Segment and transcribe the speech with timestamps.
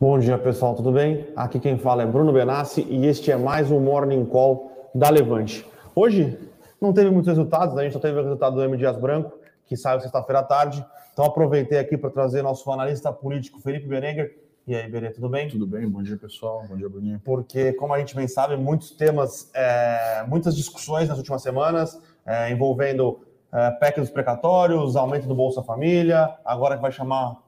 [0.00, 1.28] Bom dia, pessoal, tudo bem?
[1.36, 5.64] Aqui quem fala é Bruno Benassi e este é mais um Morning Call da Levante.
[5.94, 6.36] Hoje
[6.80, 7.82] não teve muitos resultados, né?
[7.82, 8.76] a gente só teve o resultado do M.
[8.76, 10.84] Dias Branco, que saiu sexta-feira à tarde.
[11.12, 14.36] Então aproveitei aqui para trazer nosso analista político Felipe Berenguer.
[14.66, 15.48] E aí, Berê, tudo bem?
[15.48, 17.20] Tudo bem, bom dia pessoal, bom dia Bruninho.
[17.24, 22.50] Porque, como a gente bem sabe, muitos temas, é, muitas discussões nas últimas semanas é,
[22.50, 23.20] envolvendo
[23.52, 27.43] é, PEC dos precatórios, aumento do Bolsa Família, agora que vai chamar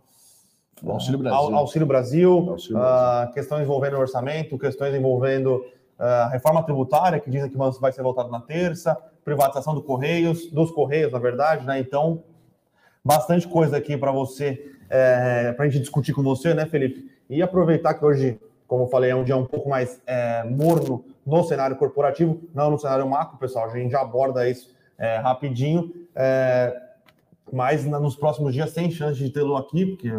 [0.85, 3.31] Auxílio Brasil, Auxílio Brasil, Auxílio Brasil.
[3.31, 5.65] Uh, questões envolvendo orçamento, questões envolvendo
[5.99, 10.71] uh, reforma tributária, que dizem que vai ser votado na terça, privatização do Correios, dos
[10.71, 11.81] Correios, na verdade, né?
[11.81, 12.23] Então,
[13.03, 17.11] bastante coisa aqui para você, é, para a gente discutir com você, né, Felipe?
[17.29, 21.05] E aproveitar que hoje, como eu falei, é um dia um pouco mais é, morno
[21.25, 25.93] no cenário corporativo, não no cenário macro, pessoal, a gente já aborda isso é, rapidinho,
[27.53, 30.11] mas nos próximos dias tem chance de tê-lo aqui, porque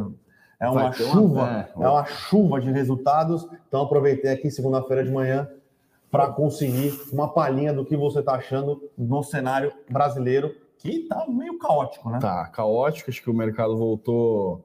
[0.59, 1.59] é uma chuva, uma...
[1.59, 3.47] É, é uma chuva de resultados.
[3.67, 5.49] Então aproveitei aqui segunda-feira de manhã
[6.09, 11.57] para conseguir uma palhinha do que você está achando no cenário brasileiro, que está meio
[11.59, 12.19] caótico, né?
[12.19, 14.63] Tá, caótico, acho que o mercado voltou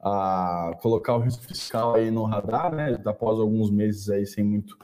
[0.00, 2.98] a colocar o risco fiscal aí no radar, né?
[3.04, 4.76] Após alguns meses aí sem muito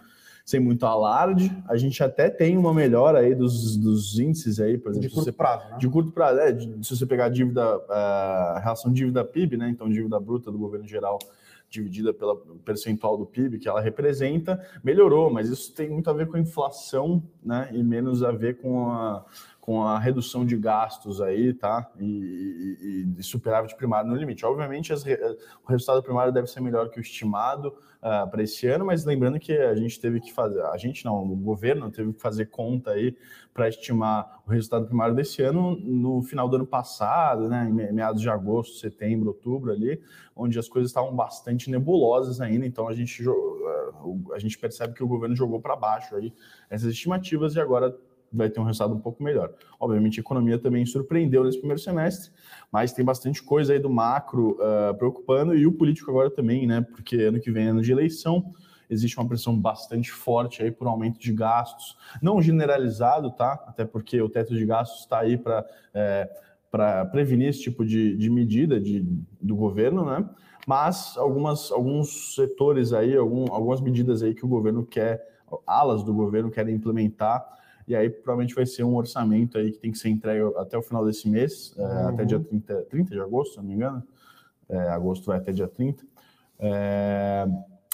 [0.46, 1.50] sem muito alarde.
[1.68, 5.08] A gente até tem uma melhora aí dos, dos índices aí, por exemplo.
[5.08, 5.76] De curto prazo, né?
[5.76, 6.52] De curto prazo, é.
[6.52, 9.68] De, se você pegar a dívida, a relação dívida-PIB, né?
[9.68, 11.18] Então, dívida bruta do governo geral
[11.68, 16.28] dividida pela percentual do PIB que ela representa, melhorou, mas isso tem muito a ver
[16.28, 17.68] com a inflação, né?
[17.72, 19.26] E menos a ver com a,
[19.66, 21.90] com a redução de gastos aí, tá?
[21.98, 24.46] E, e, e superávit primário no limite.
[24.46, 28.84] Obviamente, as, o resultado primário deve ser melhor que o estimado uh, para esse ano,
[28.84, 32.20] mas lembrando que a gente teve que fazer, a gente não, o governo teve que
[32.22, 33.16] fazer conta aí
[33.52, 37.68] para estimar o resultado primário desse ano no final do ano passado, né?
[37.68, 40.00] Em meados de agosto, setembro, outubro ali,
[40.36, 42.64] onde as coisas estavam bastante nebulosas ainda.
[42.64, 46.32] Então a gente ah, a gente percebe que o governo jogou para baixo aí
[46.70, 47.92] essas estimativas e agora
[48.32, 49.52] vai ter um resultado um pouco melhor.
[49.78, 52.30] Obviamente, a economia também surpreendeu nesse primeiro semestre,
[52.70, 56.80] mas tem bastante coisa aí do macro uh, preocupando e o político agora também, né?
[56.80, 58.52] Porque ano que vem é ano de eleição,
[58.88, 63.52] existe uma pressão bastante forte aí por aumento de gastos, não generalizado, tá?
[63.66, 66.30] Até porque o teto de gastos está aí para é,
[66.70, 69.00] para prevenir esse tipo de, de medida de,
[69.40, 70.28] do governo, né?
[70.66, 75.24] Mas algumas, alguns setores aí, algum, algumas medidas aí que o governo quer,
[75.66, 77.46] alas do governo querem implementar
[77.86, 80.82] e aí provavelmente vai ser um orçamento aí que tem que ser entregue até o
[80.82, 82.08] final desse mês, é, uhum.
[82.08, 84.02] até dia 30, 30 de agosto, se não me engano.
[84.68, 86.04] É, agosto vai até dia 30.
[86.58, 87.46] É,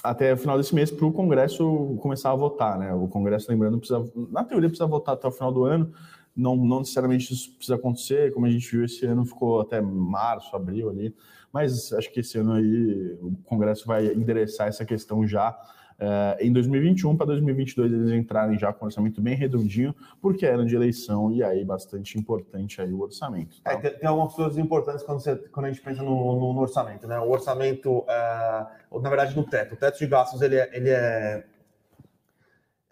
[0.02, 2.92] até o final desse mês para o Congresso começar a votar, né?
[2.94, 5.92] O Congresso, lembrando, precisa, na teoria precisa votar até o final do ano.
[6.34, 10.56] Não, não necessariamente isso precisa acontecer, como a gente viu esse ano, ficou até março,
[10.56, 11.14] abril ali.
[11.52, 15.54] Mas acho que esse ano aí o Congresso vai endereçar essa questão já
[16.00, 20.64] Uh, em 2021 para 2022 eles entrarem já com um orçamento bem redondinho, porque era
[20.64, 23.60] de eleição e aí bastante importante aí o orçamento.
[23.62, 23.72] Tá?
[23.72, 26.60] É, tem, tem, algumas coisas importantes quando, você, quando a gente pensa no, no, no
[26.60, 27.18] orçamento, né?
[27.20, 29.74] O orçamento, uh, na verdade, no teto.
[29.74, 31.44] O teto de gastos ele é, ele é,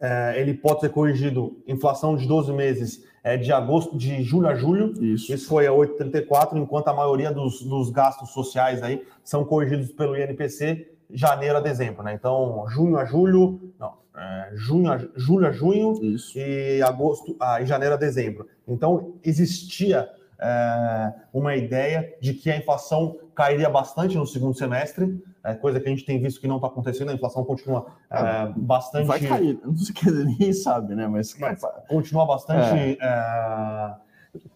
[0.00, 1.62] é ele pode ser corrigido.
[1.66, 4.93] Inflação de 12 meses é de agosto, de julho a julho.
[5.03, 5.33] Isso.
[5.33, 10.16] Isso foi a 8,34, enquanto a maioria dos, dos gastos sociais aí são corrigidos pelo
[10.16, 12.15] INPC janeiro a dezembro, né?
[12.15, 16.38] Então, junho a julho, não, é, junho a, julho a junho Isso.
[16.38, 18.47] e agosto a, e janeiro a dezembro.
[18.66, 20.09] Então, existia
[20.41, 25.87] é, uma ideia de que a inflação cairia bastante no segundo semestre, é, coisa que
[25.87, 29.06] a gente tem visto que não está acontecendo, a inflação continua é, ah, bastante.
[29.06, 31.06] Vai cair, não sei que ninguém sabe, né?
[31.06, 32.75] Mas, Mas continua bastante.
[32.75, 32.97] É.
[33.00, 33.94] É,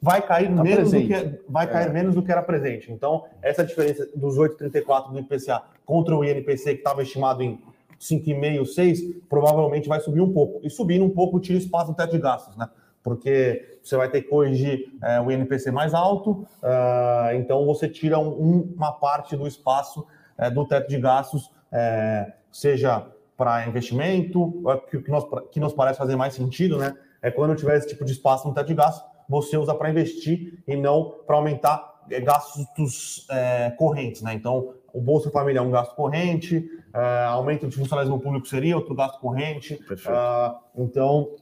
[0.00, 2.92] vai cair, tá menos, do que, vai cair menos do que era presente.
[2.92, 7.60] Então, essa diferença dos 8,34 do IPCA contra o INPC, que estava estimado em
[8.00, 10.60] 5,5, 6, provavelmente vai subir um pouco.
[10.62, 12.68] E subindo um pouco, tira espaço no teto de gastos, né?
[13.02, 18.18] Porque você vai ter que corrigir é, o INPC mais alto, uh, então você tira
[18.18, 20.06] um, uma parte do espaço
[20.38, 23.06] é, do teto de gastos, é, seja
[23.36, 26.96] para investimento, que, que, nos, que nos parece fazer mais sentido, né?
[27.20, 30.62] É quando tiver esse tipo de espaço no teto de gastos, você usa para investir
[30.66, 34.34] e não para aumentar é, gastos é, correntes, né?
[34.34, 36.64] Então, o Bolsa Família é um gasto corrente,
[36.94, 39.74] é, aumento de funcionalismo público seria outro gasto corrente.
[39.90, 41.32] Uh, então,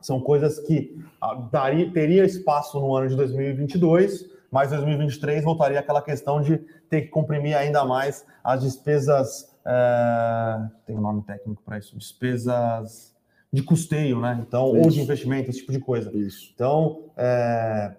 [0.00, 6.00] são coisas que uh, daria, teria espaço no ano de 2022, mas 2023 voltaria aquela
[6.00, 6.56] questão de
[6.88, 9.54] ter que comprimir ainda mais as despesas.
[9.66, 13.14] Uh, tem um nome técnico para isso, despesas
[13.52, 14.42] de custeio, né?
[14.46, 14.84] Então, isso.
[14.84, 16.10] ou de investimento, esse tipo de coisa.
[16.16, 16.50] Isso.
[16.54, 17.94] Então, é,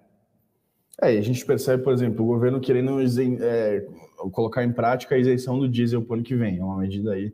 [1.00, 2.98] É, a gente percebe, por exemplo, o governo querendo
[3.40, 3.86] é,
[4.32, 6.58] colocar em prática a isenção do diesel para o ano que vem.
[6.58, 7.32] É uma medida aí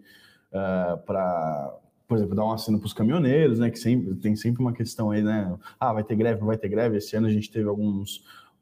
[0.53, 1.75] uh, para,
[2.07, 3.71] por exemplo, dar um assino para os caminhoneiros, né?
[3.71, 5.57] Que sempre tem sempre uma questão aí, né?
[5.79, 6.99] Ah, vai ter greve, não vai ter greve.
[6.99, 8.19] Esse ano a gente teve alguns,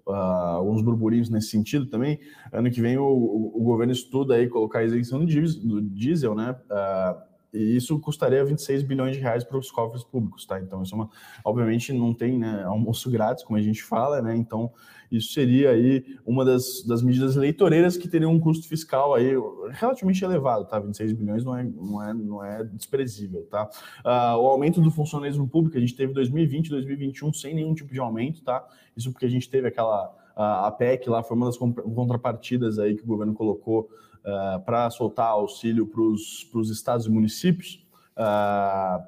[0.06, 2.20] uh, alguns burburinhos nesse sentido também.
[2.52, 5.82] Ano que vem o, o, o governo estuda aí colocar a isenção do diesel, do
[5.82, 6.56] diesel né?
[6.70, 10.58] Uh, e isso custaria 26 bilhões de reais para os cofres públicos, tá?
[10.58, 11.10] Então, isso é uma,
[11.44, 14.34] obviamente não tem né, almoço grátis, como a gente fala, né?
[14.34, 14.72] Então,
[15.10, 19.32] isso seria aí uma das, das medidas eleitoreiras que teriam um custo fiscal aí
[19.72, 20.78] relativamente elevado, tá?
[20.78, 23.68] 26 bilhões não é, não é, não é desprezível, tá?
[24.04, 28.00] Uh, o aumento do funcionalismo público, a gente teve 2020 2021 sem nenhum tipo de
[28.00, 28.66] aumento, tá?
[28.96, 33.02] Isso porque a gente teve aquela a PEC lá, foi uma das contrapartidas aí que
[33.02, 33.90] o governo colocou
[34.24, 37.86] uh, eh, para soltar auxílio para os estados e municípios,
[38.16, 39.02] uh,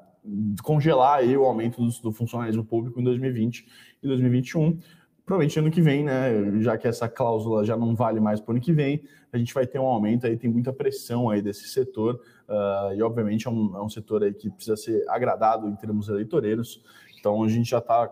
[0.63, 3.67] congelar aí o aumento do, do, funcionalismo público em 2020
[4.01, 4.79] e 2021.
[5.25, 8.55] Provavelmente ano que vem, né, já que essa cláusula já não vale mais para o
[8.55, 9.03] ano que vem,
[9.33, 13.01] a gente vai ter um aumento aí, tem muita pressão aí desse setor, uh, e
[13.01, 16.83] obviamente é um, é um setor aí que precisa ser agradado em termos eleitoreiros,
[17.19, 18.07] então a gente já está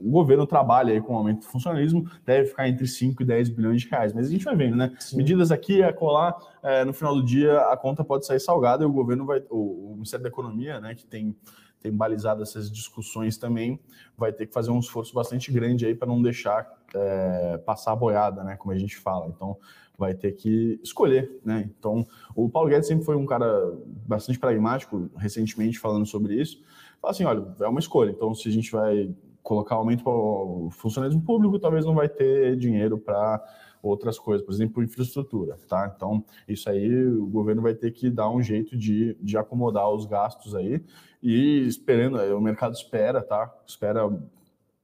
[0.00, 3.48] o governo trabalha aí com o aumento do funcionalismo, deve ficar entre 5 e 10
[3.50, 4.12] bilhões de reais.
[4.12, 4.94] Mas a gente vai vendo, né?
[4.98, 5.16] Sim.
[5.16, 8.86] Medidas aqui, a colar, é, no final do dia a conta pode sair salgada e
[8.86, 11.36] o governo vai, o, o Ministério da Economia, né, que tem,
[11.80, 13.80] tem balizado essas discussões também,
[14.16, 17.96] vai ter que fazer um esforço bastante grande aí para não deixar é, passar a
[17.96, 18.56] boiada, né?
[18.56, 19.26] Como a gente fala.
[19.26, 19.56] Então,
[19.96, 21.68] vai ter que escolher, né?
[21.76, 23.46] Então, o Paulo Guedes sempre foi um cara
[24.06, 26.62] bastante pragmático, recentemente falando sobre isso.
[27.00, 28.10] Fala assim, olha, é uma escolha.
[28.10, 29.12] Então, se a gente vai
[29.48, 33.42] colocar aumento para o funcionalismo público, talvez não vai ter dinheiro para
[33.82, 35.90] outras coisas, por exemplo, infraestrutura, tá?
[35.96, 40.04] Então, isso aí o governo vai ter que dar um jeito de, de acomodar os
[40.04, 40.84] gastos aí
[41.22, 43.50] e esperando, o mercado espera, tá?
[43.66, 44.06] Espera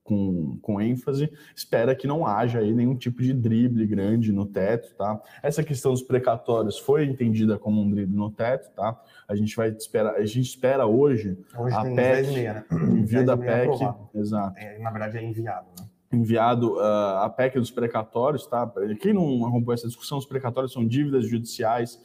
[0.05, 4.95] com, com ênfase, espera que não haja aí nenhum tipo de drible grande no teto,
[4.95, 5.21] tá?
[5.43, 9.01] Essa questão dos precatórios foi entendida como um drible no teto, tá?
[9.27, 12.65] A gente vai esperar, a gente espera hoje, hoje a PEC, meia, né?
[12.93, 14.11] envio da PEC, aprovado.
[14.15, 14.59] exato.
[14.59, 15.87] É, na verdade é enviado, né?
[16.13, 18.71] enviado uh, a PEC dos precatórios, tá?
[19.01, 22.01] Quem não acompanhou essa discussão, os precatórios são dívidas judiciais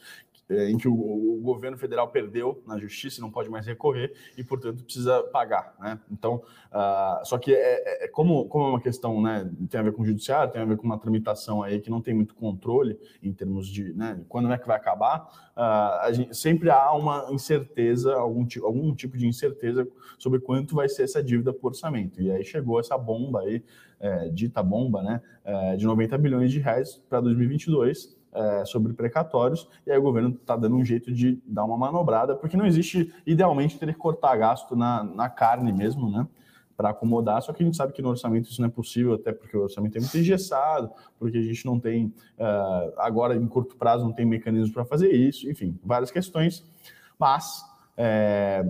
[0.50, 4.42] em que o, o, governo federal perdeu na justiça e não pode mais recorrer e,
[4.42, 5.74] portanto, precisa pagar.
[5.80, 5.98] Né?
[6.10, 6.42] Então,
[6.72, 10.02] uh, só que é, é, como, como é uma questão, né, tem a ver com
[10.02, 13.32] o judiciário, tem a ver com uma tramitação aí que não tem muito controle em
[13.32, 18.46] termos de né, quando é que vai acabar, uh, gente, sempre há uma incerteza, algum,
[18.62, 19.86] algum tipo de incerteza
[20.18, 22.20] sobre quanto vai ser essa dívida por orçamento.
[22.20, 23.62] E aí chegou essa bomba aí,
[24.00, 29.68] é, dita bomba, né, é, de 90 bilhões de reais para 2022, é, sobre precatórios,
[29.86, 33.12] e aí o governo está dando um jeito de dar uma manobrada, porque não existe,
[33.26, 36.26] idealmente, ter que cortar gasto na, na carne mesmo, né?
[36.76, 39.32] Para acomodar, só que a gente sabe que no orçamento isso não é possível, até
[39.32, 42.06] porque o orçamento é muito engessado, porque a gente não tem,
[42.38, 46.64] uh, agora em curto prazo, não tem mecanismos para fazer isso, enfim, várias questões,
[47.18, 47.68] mas.
[47.96, 48.64] É,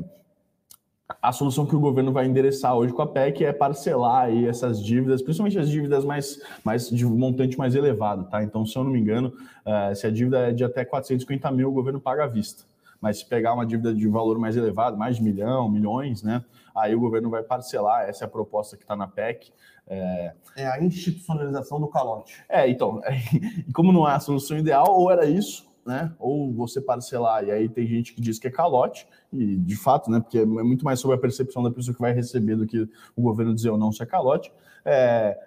[1.21, 4.83] a solução que o governo vai endereçar hoje com a PEC é parcelar aí essas
[4.83, 8.43] dívidas, principalmente as dívidas mais, mais de montante mais elevado, tá?
[8.43, 9.33] Então, se eu não me engano,
[9.67, 12.65] uh, se a dívida é de até 450 mil, o governo paga à vista.
[13.01, 16.45] Mas se pegar uma dívida de valor mais elevado, mais de milhão, milhões, né?
[16.75, 19.53] Aí o governo vai parcelar, essa é a proposta que está na PEC.
[19.89, 20.33] É...
[20.57, 20.67] é...
[20.67, 22.45] a institucionalização do calote.
[22.49, 23.01] É, então,
[23.75, 26.13] como não é a solução ideal, ou era isso, né?
[26.19, 30.11] Ou você parcelar, e aí tem gente que diz que é calote, e de fato,
[30.11, 30.21] né?
[30.21, 33.23] Porque é muito mais sobre a percepção da pessoa que vai receber do que o
[33.23, 34.53] governo dizer ou não se é calote.
[34.85, 35.39] É,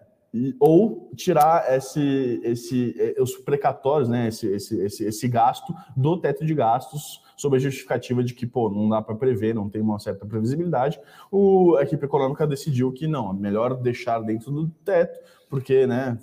[0.59, 4.27] ou tirar esse, esse, é, os precatórios, né?
[4.27, 8.69] Esse, esse, esse, esse gasto do teto de gastos sob a justificativa de que, pô,
[8.69, 10.99] não dá para prever, não tem uma certa previsibilidade,
[11.31, 16.17] o, a equipe econômica decidiu que não, é melhor deixar dentro do teto, porque, né,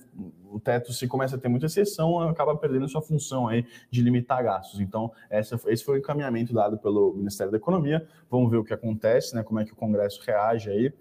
[0.51, 4.43] o teto, se começa a ter muita exceção, acaba perdendo sua função aí de limitar
[4.43, 4.81] gastos.
[4.81, 8.07] Então, essa, esse foi o encaminhamento dado pelo Ministério da Economia.
[8.31, 9.43] Vamos ver o que acontece, né?
[9.43, 10.93] Como é que o Congresso reage aí.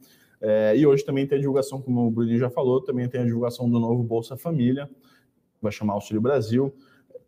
[0.41, 3.25] É, e hoje também tem a divulgação, como o Bruninho já falou, também tem a
[3.25, 4.89] divulgação do novo Bolsa Família,
[5.61, 6.73] vai chamar Auxílio Brasil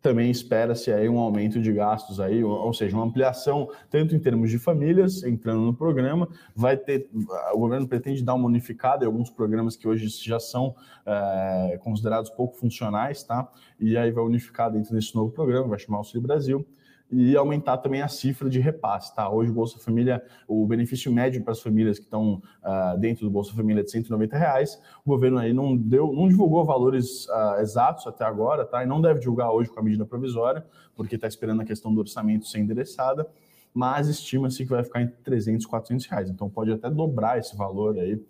[0.02, 4.50] também espera-se aí um aumento de gastos aí, ou seja, uma ampliação tanto em termos
[4.50, 7.08] de famílias entrando no programa, vai ter,
[7.54, 10.74] o governo pretende dar uma unificada em alguns programas que hoje já são
[11.06, 13.48] é, considerados pouco funcionais, tá?
[13.78, 16.66] E aí vai unificar dentro desse novo programa, vai chamar Auxílio Brasil
[17.12, 19.14] e aumentar também a cifra de repasse.
[19.14, 19.28] Tá?
[19.28, 23.30] Hoje o Bolsa Família, o benefício médio para as famílias que estão uh, dentro do
[23.30, 24.80] Bolsa Família é de 190 reais.
[25.04, 28.82] O governo aí não deu, não divulgou valores uh, exatos até agora, tá?
[28.82, 30.64] E não deve divulgar hoje com a medida provisória,
[30.96, 33.28] porque está esperando a questão do orçamento ser endereçada.
[33.74, 36.30] Mas estima-se que vai ficar entre 300 e 400 reais.
[36.30, 38.20] Então pode até dobrar esse valor aí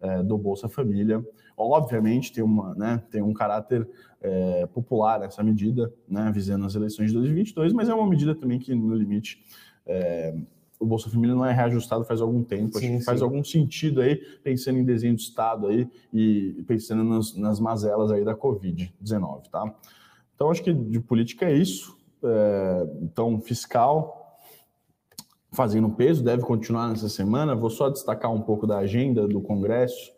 [0.00, 1.24] é, do Bolsa Família.
[1.56, 3.88] Obviamente tem, uma, né, tem um caráter
[4.20, 8.58] é, popular essa medida, né, visando as eleições de 2022, mas é uma medida também
[8.58, 9.44] que, no limite,
[9.86, 10.34] é,
[10.78, 12.78] o Bolsa Família não é reajustado faz algum tempo.
[12.78, 17.04] Sim, Acho que faz algum sentido aí, pensando em desenho de Estado aí e pensando
[17.04, 19.74] nas, nas mazelas aí da Covid-19, tá?
[20.34, 21.94] Então, acho que de política é isso.
[22.24, 24.19] É, então, fiscal
[25.52, 27.54] fazendo peso, deve continuar nessa semana.
[27.54, 30.12] Vou só destacar um pouco da agenda do Congresso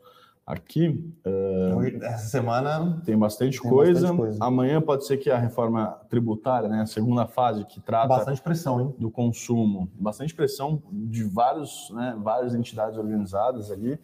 [0.46, 0.88] aqui.
[1.24, 4.00] Uh, Essa semana tem bastante, tem coisa.
[4.00, 4.44] bastante, coisa.
[4.44, 8.80] Amanhã pode ser que a reforma tributária, né, a segunda fase que trata bastante pressão,
[8.80, 8.94] hein?
[8.98, 13.98] do consumo, bastante pressão de vários, né, várias entidades organizadas ali.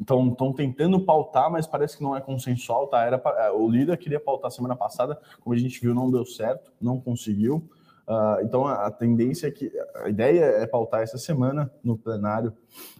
[0.00, 3.02] Então, estão tentando pautar, mas parece que não é consensual, tá?
[3.04, 6.70] Era pra, o líder queria pautar semana passada, como a gente viu, não deu certo,
[6.80, 7.68] não conseguiu.
[8.08, 12.54] Uh, então, a, tendência é que a ideia é pautar essa semana no plenário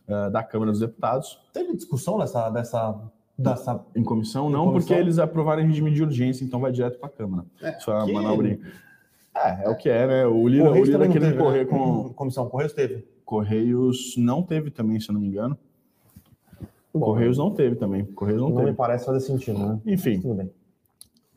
[0.06, 1.40] uh, da Câmara dos Deputados.
[1.50, 2.94] Teve discussão dessa, dessa,
[3.38, 3.82] dessa...
[3.96, 4.50] em comissão?
[4.50, 4.86] Em não, comissão?
[4.86, 7.46] porque eles aprovaram em regime de urgência, então vai direto para a Câmara.
[7.62, 8.12] É, Só que...
[8.12, 8.60] manobrinha.
[9.34, 10.26] É, é o que é, né?
[10.26, 11.42] O líder, o líder querendo né?
[11.42, 12.12] correr com.
[12.12, 13.08] Comissão Correios teve?
[13.24, 15.56] Correios não teve também, se eu não me engano.
[16.92, 18.04] Bom, Correios não teve também.
[18.04, 18.70] Correios não, não teve.
[18.70, 19.80] me parece fazer sentido, né?
[19.86, 20.20] Enfim.
[20.20, 20.50] Tudo bem.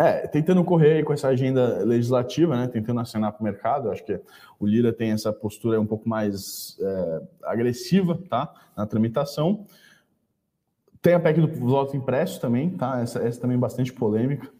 [0.01, 4.19] É, tentando correr com essa agenda legislativa, né, tentando acenar para o mercado, acho que
[4.59, 9.63] o Lira tem essa postura um pouco mais é, agressiva, tá, na tramitação.
[11.03, 14.51] Tem a PEC do voto impresso também, tá, essa, essa também é bastante polêmica.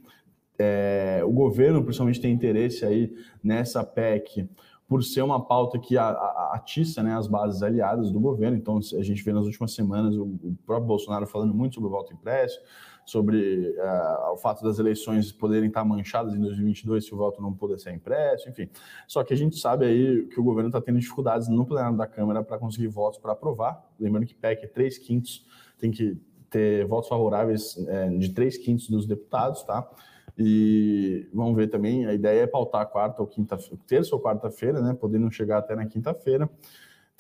[0.59, 3.11] É, o governo, principalmente, tem interesse aí
[3.43, 4.47] nessa PEC
[4.87, 8.57] por ser uma pauta que atiça né, as bases aliadas do governo.
[8.57, 11.91] Então, a gente vê nas últimas semanas o, o próprio Bolsonaro falando muito sobre o
[11.91, 12.59] voto impresso,
[13.05, 17.53] sobre uh, o fato das eleições poderem estar manchadas em 2022 se o voto não
[17.53, 18.69] puder ser impresso, enfim.
[19.07, 22.07] Só que a gente sabe aí que o governo está tendo dificuldades no plenário da
[22.07, 23.83] Câmara para conseguir votos para aprovar.
[23.99, 25.45] Lembrando que PEC é 3 quintos,
[25.77, 26.17] tem que
[26.49, 29.89] ter votos favoráveis é, de 3 quintos dos deputados, tá?
[30.37, 34.93] E vamos ver também, a ideia é pautar quarta ou quinta, terça ou quarta-feira, né?
[34.93, 36.49] Podendo chegar até na quinta-feira.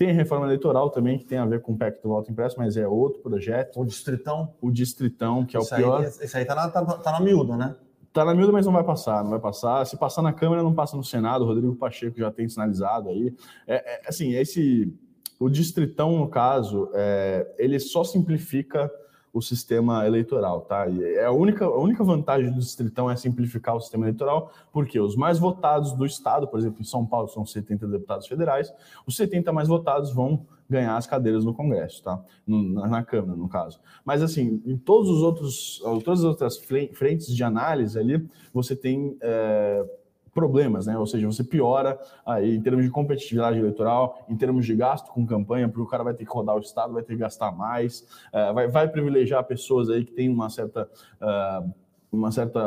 [0.01, 2.55] Tem a reforma eleitoral também, que tem a ver com o PEC do voto impresso,
[2.57, 3.79] mas é outro projeto.
[3.79, 4.51] O Distritão?
[4.59, 5.99] O Distritão, que é isso o pior.
[6.01, 7.75] Aí, esse aí tá na, tá, tá na miúda, né?
[8.11, 9.85] Tá na miúda, mas não vai passar, não vai passar.
[9.85, 11.43] Se passar na Câmara, não passa no Senado.
[11.43, 13.31] O Rodrigo Pacheco já tem sinalizado aí.
[13.67, 14.91] É, é assim, esse...
[15.39, 18.91] O Distritão, no caso, é, ele só simplifica
[19.33, 20.87] o sistema eleitoral, tá?
[20.87, 24.99] E é a única, a única vantagem do Distritão é simplificar o sistema eleitoral, porque
[24.99, 28.73] os mais votados do Estado, por exemplo, em São Paulo são 70 deputados federais,
[29.05, 32.21] os 70 mais votados vão ganhar as cadeiras no Congresso, tá?
[32.47, 33.79] Na, na, Câmara, no caso.
[34.05, 36.57] Mas, assim, em todos os outros, todas as outras
[36.93, 39.17] frentes de análise ali, você tem...
[39.21, 39.85] É,
[40.33, 40.97] problemas, né?
[40.97, 45.25] Ou seja, você piora aí em termos de competitividade eleitoral, em termos de gasto com
[45.25, 48.01] campanha, porque o cara vai ter que rodar o estado, vai ter que gastar mais,
[48.33, 50.89] uh, vai, vai, privilegiar pessoas aí que têm uma certa
[51.21, 52.59] uh, uma certa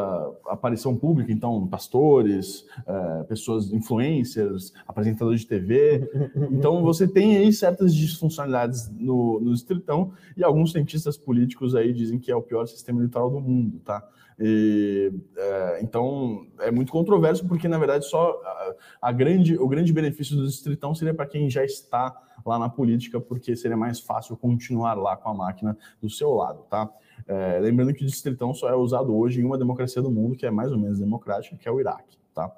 [0.47, 6.11] aparição pública, então pastores, uh, pessoas influencers, apresentadores de TV.
[6.51, 12.19] Então você tem aí certas disfuncionalidades no, no distritão e alguns cientistas políticos aí dizem
[12.19, 14.03] que é o pior sistema eleitoral do mundo, tá?
[14.39, 18.75] E, é, então é muito controverso porque na verdade só a,
[19.09, 22.13] a, grande o grande benefício do distritão seria para quem já está
[22.45, 26.65] lá na política porque seria mais fácil continuar lá com a máquina do seu lado,
[26.69, 26.91] tá?
[27.29, 30.45] É, lembrando que o distritão só é usado hoje em uma democracia do mundo que
[30.45, 32.51] é mais ou menos democrática, que é o Iraque, tá?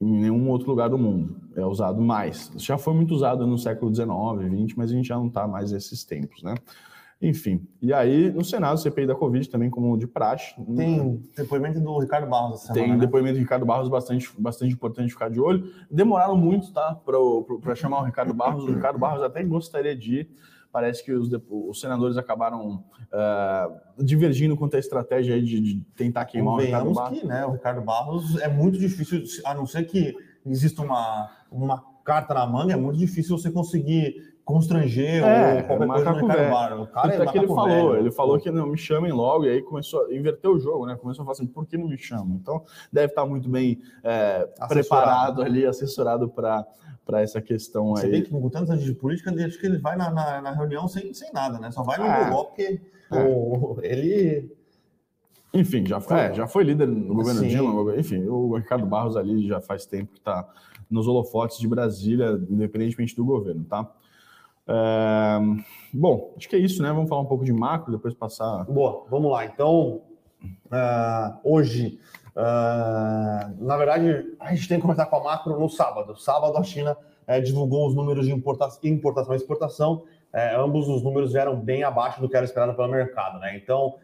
[0.00, 2.52] Em nenhum outro lugar do mundo é usado mais.
[2.56, 5.72] Já foi muito usado no século XIX, XX, mas a gente já não está mais
[5.72, 6.54] nesses tempos, né?
[7.22, 10.54] Enfim, e aí no Senado, CPI da Covid também, como de praxe.
[10.76, 12.98] Tem depoimento do Ricardo Barros essa semana, Tem né?
[12.98, 15.72] depoimento do Ricardo Barros bastante, bastante importante ficar de olho.
[15.90, 17.00] Demoraram muito, tá,
[17.62, 18.64] para chamar o Ricardo Barros.
[18.64, 20.30] O Ricardo Barros até gostaria de ir.
[20.70, 26.54] Parece que os, os senadores acabaram uh, divergindo quanto à estratégia de, de tentar queimar
[26.54, 27.20] o Ricardo Barros.
[27.20, 31.80] que né, o Ricardo Barros é muito difícil, a não ser que exista uma, uma
[32.04, 36.50] carta na manga, é muito difícil você conseguir constranger é, ou qualquer coisa no Ricardo
[36.50, 36.80] Barros.
[36.82, 37.96] O cara é que ele falou, velho.
[37.96, 40.96] ele falou que não me chamem logo e aí começou a inverter o jogo, né?
[40.96, 42.38] Começou a falar assim, por que não me chamam?
[42.40, 46.66] Então deve estar muito bem é, preparado ali, assessorado para
[47.04, 48.12] para essa questão Você aí.
[48.12, 50.50] Você vê que com tantos anos de política, acho que ele vai na, na, na,
[50.52, 51.70] reunião sem, sem nada, né?
[51.70, 52.24] Só vai no é.
[52.24, 52.80] Google porque
[53.12, 53.22] é.
[53.22, 54.50] o, ele
[55.52, 57.48] enfim, já foi, é, já foi líder no governo Sim.
[57.48, 57.96] Dilma.
[57.96, 60.48] Enfim, o Ricardo Barros ali já faz tempo que está
[60.90, 63.88] nos holofotes de Brasília, independentemente do governo, tá?
[65.92, 66.90] Bom, acho que é isso, né?
[66.90, 68.64] Vamos falar um pouco de macro, depois passar.
[68.64, 69.44] Boa, vamos lá.
[69.44, 70.00] Então,
[70.66, 71.98] uh, hoje,
[72.36, 76.16] uh, na verdade, a gente tem que começar com a macro no sábado.
[76.16, 76.96] Sábado, a China
[77.28, 80.02] uh, divulgou os números de importação, importação e exportação.
[80.32, 83.56] é, ambos os números vieram bem abaixo do que era esperado pelo mercado, né?
[83.56, 83.94] Então,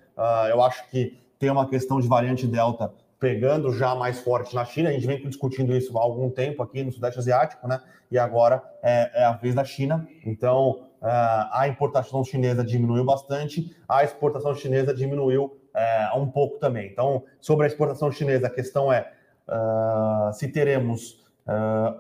[0.51, 4.89] eu acho que tem uma questão de variante Delta pegando já mais forte na China.
[4.89, 7.81] A gente vem discutindo isso há algum tempo aqui no Sudeste Asiático, né?
[8.11, 10.09] E agora é, é a vez da China.
[10.25, 16.91] Então, uh, a importação chinesa diminuiu bastante, a exportação chinesa diminuiu uh, um pouco também.
[16.91, 19.13] Então, sobre a exportação chinesa, a questão é
[19.47, 21.21] uh, se teremos,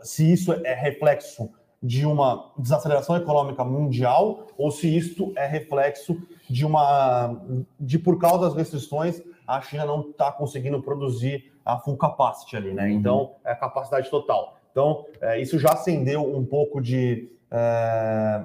[0.02, 1.50] se isso é reflexo
[1.82, 6.16] de uma desaceleração econômica mundial ou se isto é reflexo
[6.48, 7.42] de uma
[7.80, 9.20] de por causa das restrições
[9.56, 12.84] a China não está conseguindo produzir a full capacity ali, né?
[12.84, 12.90] Uhum.
[12.90, 14.56] Então é a capacidade total.
[14.70, 18.44] Então é, isso já acendeu um pouco de é,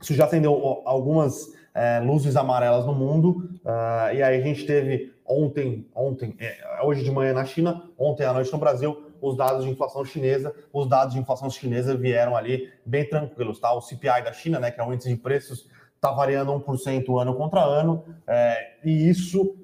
[0.00, 5.14] isso já acendeu algumas é, luzes amarelas no mundo uh, e aí a gente teve
[5.24, 9.64] ontem ontem é, hoje de manhã na China ontem à noite no Brasil os dados
[9.64, 10.52] de inflação chinesa.
[10.72, 13.72] Os dados de inflação chinesa vieram ali bem tranquilos, tá?
[13.72, 17.36] O CPI da China, né, que é o índice de preços, está variando 1% ano
[17.36, 19.54] contra ano, é, e isso,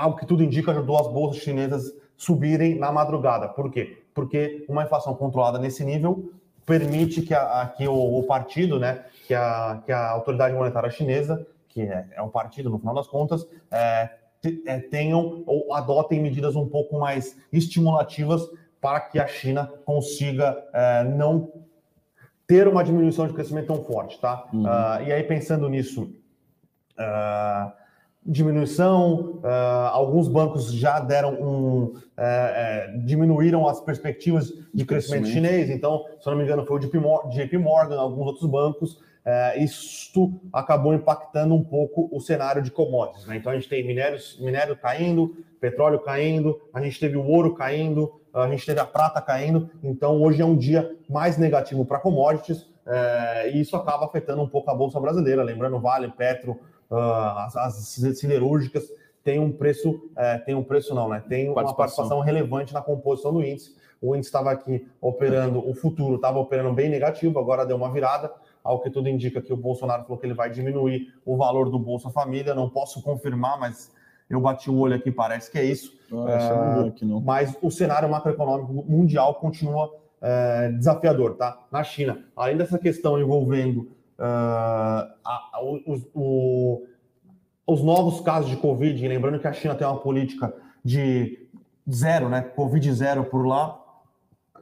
[0.00, 3.48] algo que tudo indica, ajudou as bolsas chinesas subirem na madrugada.
[3.48, 4.02] Por quê?
[4.14, 6.32] Porque uma inflação controlada nesse nível
[6.64, 11.46] permite que, a, que o, o, partido, né, que a, que a autoridade monetária chinesa,
[11.68, 14.10] que é, é um partido no final das contas, é,
[14.66, 18.42] é tenham ou adotem medidas um pouco mais estimulativas
[18.80, 21.52] para que a China consiga é, não
[22.46, 24.44] ter uma diminuição de crescimento tão forte, tá?
[24.52, 24.64] Uhum.
[24.64, 26.12] Uh, e aí pensando nisso,
[26.98, 27.79] uh,
[28.24, 31.94] diminuição, uh, alguns bancos já deram um,
[33.04, 35.70] diminuíram as perspectivas de crescimento, crescimento chinês.
[35.70, 38.98] Então, se eu não me engano, foi o JP Morgan, alguns outros bancos.
[39.56, 43.26] isto acabou impactando um pouco o cenário de commodities.
[43.26, 43.36] Né?
[43.36, 48.20] Então a gente tem minérios, minério caindo, petróleo caindo, a gente teve o ouro caindo,
[48.34, 52.68] a gente teve a prata caindo, então hoje é um dia mais negativo para commodities
[53.52, 55.42] e isso acaba afetando um pouco a bolsa brasileira.
[55.42, 56.58] Lembrando, Vale, Petro, uh,
[56.90, 57.74] as, as,
[58.18, 58.90] siderúrgicas
[59.22, 61.22] tem um preço, é, tem um preço não, né?
[61.28, 63.76] Tem uma participação relevante na composição do índice.
[64.00, 68.32] O índice estava aqui operando, o futuro estava operando bem negativo, agora deu uma virada.
[68.62, 71.78] Ao que tudo indica que o Bolsonaro falou que ele vai diminuir o valor do
[71.78, 72.54] Bolsa Família.
[72.54, 73.90] Não posso confirmar, mas
[74.28, 75.98] eu bati o olho aqui, parece que é isso.
[76.12, 77.20] Ah, aqui, não.
[77.20, 81.66] Mas o cenário macroeconômico mundial continua é, desafiador, tá?
[81.70, 83.88] Na China, além dessa questão envolvendo
[84.20, 85.60] uh, a,
[86.14, 86.86] o,
[87.66, 90.54] os novos casos de Covid, lembrando que a China tem uma política
[90.84, 91.48] de
[91.90, 92.42] zero, né?
[92.42, 93.80] Covid zero por lá,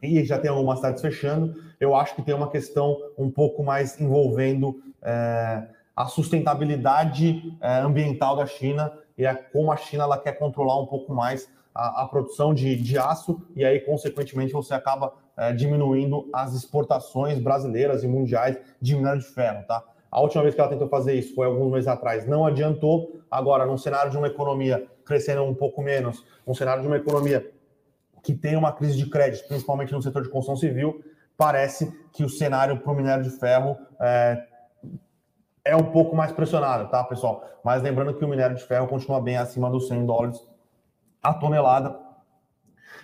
[0.02, 1.54] e já tem algumas cidades fechando.
[1.80, 8.36] Eu acho que tem uma questão um pouco mais envolvendo é, a sustentabilidade é, ambiental
[8.36, 12.06] da China e é como a China ela quer controlar um pouco mais a, a
[12.06, 18.08] produção de, de, aço e aí, consequentemente, você acaba é, diminuindo as exportações brasileiras e
[18.08, 19.82] mundiais de minério de ferro, tá?
[20.10, 23.20] A última vez que ela tentou fazer isso foi alguns meses atrás, não adiantou.
[23.30, 27.50] Agora, num cenário de uma economia crescendo um pouco menos, um cenário de uma economia
[28.22, 31.02] que tem uma crise de crédito, principalmente no setor de construção civil,
[31.36, 34.44] parece que o cenário para o minério de ferro é,
[35.64, 37.44] é um pouco mais pressionado, tá, pessoal?
[37.62, 40.42] Mas lembrando que o minério de ferro continua bem acima dos 100 dólares
[41.22, 42.07] a tonelada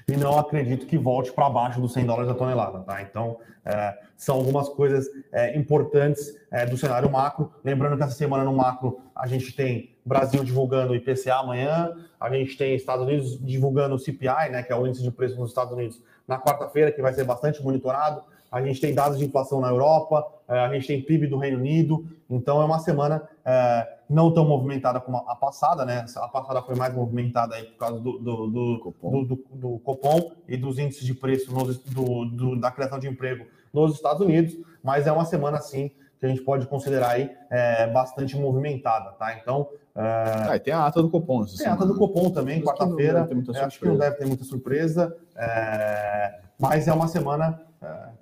[0.07, 3.03] e não acredito que volte para baixo dos 100 dólares a tonelada, tá?
[3.03, 7.53] Então, é, são algumas coisas é, importantes é, do cenário macro.
[7.65, 12.31] Lembrando que essa semana no macro a gente tem Brasil divulgando o IPCA amanhã, a
[12.31, 15.51] gente tem Estados Unidos divulgando o CPI, né, que é o índice de preço nos
[15.51, 18.23] Estados Unidos, na quarta-feira, que vai ser bastante monitorado
[18.55, 21.59] a gente tem dados de inflação na Europa, é, a gente tem PIB do Reino
[21.59, 26.05] Unido, então é uma semana é, não tão movimentada como a passada, né?
[26.17, 29.25] A passada foi mais movimentada aí por causa do, do, do, Copom.
[29.25, 33.95] do, do Copom e dos índices de preço nos, do, da criação de emprego nos
[33.95, 38.37] Estados Unidos, mas é uma semana sim que a gente pode considerar aí é, bastante
[38.37, 39.35] movimentada, tá?
[39.35, 39.69] Então.
[39.95, 40.01] É...
[40.01, 41.45] Ah, tem a ata do Copom.
[41.45, 43.29] Tem a ata do Copom também, quarta-feira.
[43.63, 46.41] Acho que não deve ter muita surpresa, é...
[46.59, 47.61] mas é uma semana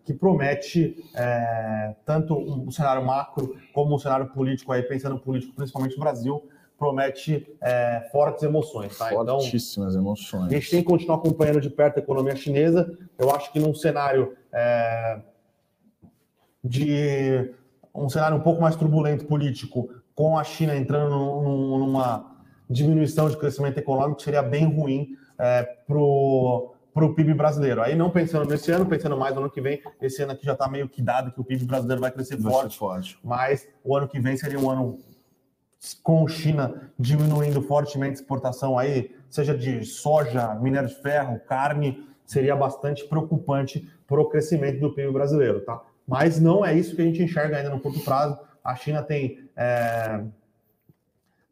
[0.05, 5.95] que promete é, tanto um cenário macro como um cenário político, aí pensando político, principalmente
[5.95, 6.49] no Brasil,
[6.79, 8.99] promete é, fortes emoções.
[8.99, 9.13] Tá?
[9.13, 10.47] Então, Fortíssimas então, emoções.
[10.47, 12.91] A gente tem que continuar acompanhando de perto a economia chinesa.
[13.17, 15.21] Eu acho que num cenário é,
[16.65, 17.55] de
[17.95, 22.37] um cenário um pouco mais turbulento político, com a China entrando numa
[22.69, 27.83] diminuição de crescimento econômico, seria bem ruim é, para o para o PIB brasileiro.
[27.83, 30.53] Aí não pensando nesse ano, pensando mais no ano que vem, esse ano aqui já
[30.53, 33.97] está meio que dado que o PIB brasileiro vai crescer vai forte, forte, mas o
[33.97, 34.99] ano que vem seria um ano
[36.03, 42.55] com China diminuindo fortemente a exportação aí, seja de soja, minério de ferro, carne, seria
[42.55, 45.81] bastante preocupante para o crescimento do PIB brasileiro, tá?
[46.07, 48.39] Mas não é isso que a gente enxerga ainda no curto prazo.
[48.63, 50.23] A China tem, é,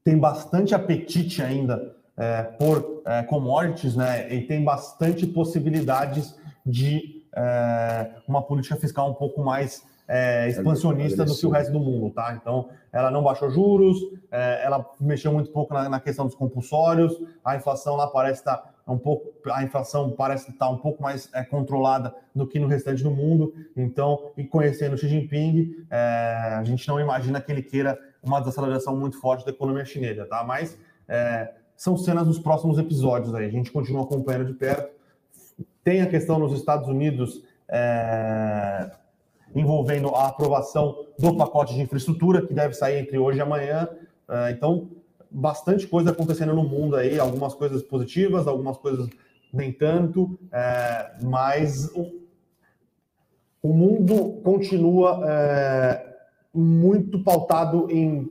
[0.05, 4.33] tem bastante apetite ainda é, por é, commodities, né?
[4.33, 11.35] E tem bastante possibilidades de é, uma política fiscal um pouco mais é, expansionista do
[11.35, 12.39] que o resto do mundo, tá?
[12.39, 13.97] Então, ela não baixou juros,
[14.31, 18.57] é, ela mexeu muito pouco na, na, questão dos compulsórios, a inflação lá parece estar
[18.59, 22.59] tá um pouco, a inflação parece estar tá um pouco mais é, controlada do que
[22.59, 23.55] no restante do mundo.
[23.75, 29.19] Então, e conhecendo Xi Jinping, a gente não imagina que ele queira uma desaceleração muito
[29.19, 30.45] forte da economia chinesa, tá?
[30.45, 30.77] Mas
[31.09, 33.47] é, são cenas dos próximos episódios aí.
[33.47, 34.95] A gente continua acompanhando de perto.
[35.83, 38.91] Tem a questão nos Estados Unidos é,
[39.55, 43.89] envolvendo a aprovação do pacote de infraestrutura, que deve sair entre hoje e amanhã.
[44.29, 44.91] É, então,
[45.31, 49.09] bastante coisa acontecendo no mundo aí, algumas coisas positivas, algumas coisas
[49.51, 52.13] nem tanto, é, mas o,
[53.63, 56.17] o, mundo continua é,
[56.53, 58.31] muito pautado em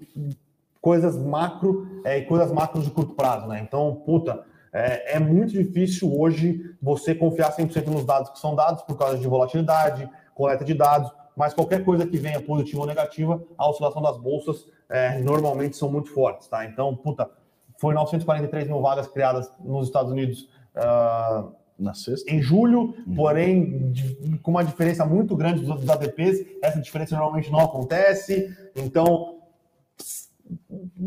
[0.82, 3.62] coisas macro é, e coisas macros de curto prazo, né?
[3.62, 8.84] Então, puta, é, é, muito difícil hoje você confiar 100% nos dados que são dados
[8.84, 13.42] por causa de volatilidade, coleta de dados, mas qualquer coisa que venha positiva ou negativa,
[13.58, 16.66] a oscilação das bolsas é, normalmente são muito fortes, tá?
[16.66, 17.30] Então, puta,
[17.78, 22.30] foi 943 mil vagas criadas nos Estados Unidos uh, na sexta?
[22.30, 23.16] em julho, uhum.
[23.16, 26.46] porém de, com uma diferença muito grande dos outros ADPs.
[26.62, 29.39] Essa diferença normalmente não acontece, então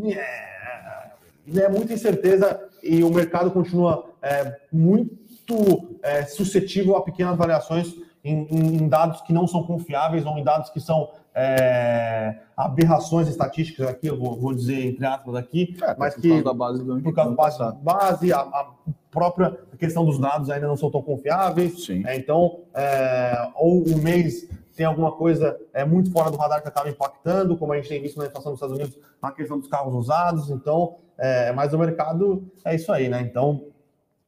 [0.05, 1.11] é,
[1.55, 8.47] é muita incerteza e o mercado continua é, muito é, suscetível a pequenas variações em,
[8.49, 14.07] em, dados que não são confiáveis ou em dados que são é, aberrações estatísticas aqui,
[14.07, 17.01] eu vou, vou, dizer entre aspas aqui, é, mas por que causa da base do
[17.01, 18.71] por causa da base, a, a,
[19.11, 21.87] própria questão dos dados ainda não são tão confiáveis.
[22.05, 26.67] É, então, é, ou o mês tem alguma coisa é, muito fora do radar que
[26.67, 29.67] acaba impactando, como a gente tem visto na inflação dos Estados Unidos, na questão dos
[29.67, 30.49] carros usados.
[30.49, 33.21] Então, é, mas o mercado é isso aí, né?
[33.21, 33.67] Então,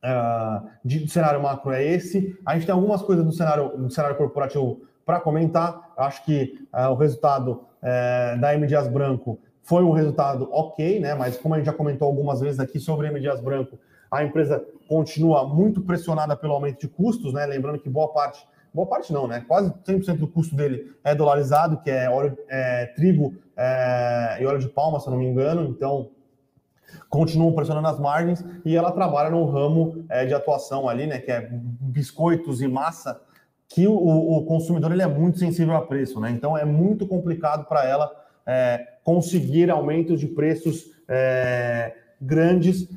[0.05, 2.37] uh, de, cenário macro é esse.
[2.45, 5.91] A gente tem algumas coisas no cenário, no cenário corporativo para comentar.
[5.97, 8.67] Acho que uh, o resultado uh, da M.
[8.67, 11.15] Dias Branco foi um resultado ok, né?
[11.15, 13.19] Mas como a gente já comentou algumas vezes aqui sobre a M.
[13.19, 13.79] Dias Branco,
[14.11, 17.45] a empresa continua muito pressionada pelo aumento de custos, né?
[17.45, 19.43] Lembrando que boa parte, boa parte não, né?
[19.47, 24.59] Quase 100% do custo dele é dolarizado, que é óleo, é, trigo é, e óleo
[24.59, 25.63] de palma, se eu não me engano.
[25.69, 26.11] Então,
[27.09, 31.31] continuam pressionando as margens e ela trabalha no ramo é, de atuação ali, né, que
[31.31, 33.21] é biscoitos e massa,
[33.69, 36.29] que o, o, consumidor ele é muito sensível a preço, né?
[36.29, 38.11] Então é muito complicado para ela
[38.45, 42.87] é, conseguir aumentos de preços é, grandes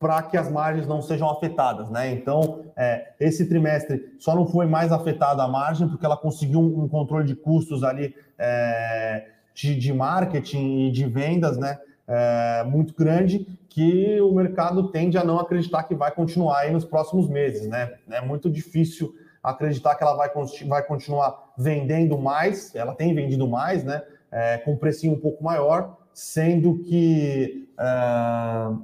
[0.00, 2.10] para que as margens não sejam afetadas, né?
[2.10, 6.84] Então é, esse trimestre só não foi mais afetada a margem porque ela conseguiu um,
[6.84, 11.78] um controle de custos ali é, de, de marketing e de vendas, né?
[12.10, 16.84] é, muito grande que o mercado tende a não acreditar que vai continuar aí nos
[16.84, 17.94] próximos meses, né?
[18.10, 20.28] É muito difícil acreditar que ela vai,
[20.66, 24.02] vai continuar vendendo mais, ela tem vendido mais, né?
[24.32, 28.74] É, com um precinho um pouco maior, sendo que é,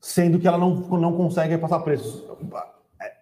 [0.00, 2.26] sendo que ela não, não consegue passar preços.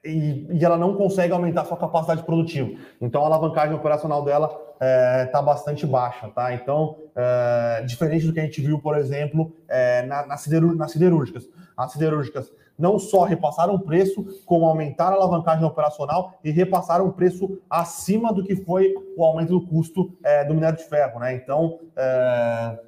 [0.05, 2.71] E, e, ela não consegue aumentar sua capacidade produtiva.
[3.01, 6.55] Então a alavancagem operacional dela está é, tá bastante baixa, tá?
[6.55, 10.93] Então, é, diferente do que a gente viu, por exemplo, é, na, na sideru, nas
[10.93, 11.49] siderúrgicas.
[11.77, 17.13] As siderúrgicas não só repassaram o preço, como aumentaram a alavancagem operacional e repassaram o
[17.13, 21.35] preço acima do que foi o aumento do custo é, do minério de ferro, né?
[21.35, 22.79] Então, é,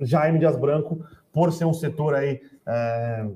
[0.00, 0.38] M.
[0.38, 3.26] Dias Branco, por ser um setor aí é,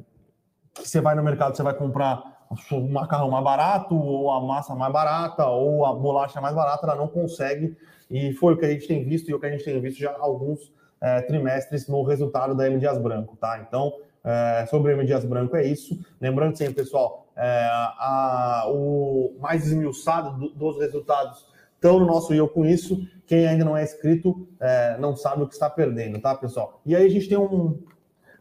[0.75, 2.39] que você vai no mercado, você vai comprar
[2.71, 6.97] o macarrão mais barato, ou a massa mais barata, ou a bolacha mais barata, ela
[6.97, 7.77] não consegue.
[8.11, 9.99] E foi o que a gente tem visto e o que a gente tem visto
[9.99, 12.79] já alguns é, trimestres no resultado da M.
[12.79, 13.59] Dias Branco, tá?
[13.67, 13.93] Então,
[14.25, 15.05] é, sobre M.
[15.05, 15.99] Dias Branco é isso.
[16.21, 22.49] Lembrando sempre, pessoal, é, a, o mais esmiuçado do, dos resultados estão no nosso Eu
[22.49, 23.07] Com Isso.
[23.27, 26.81] Quem ainda não é inscrito é, não sabe o que está perdendo, tá, pessoal?
[26.85, 27.79] E aí a gente tem um,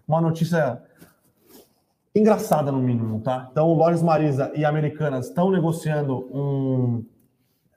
[0.07, 0.81] uma notícia
[2.15, 3.47] engraçada no mínimo, tá?
[3.51, 7.05] Então, Lores Marisa e Americanas estão negociando um.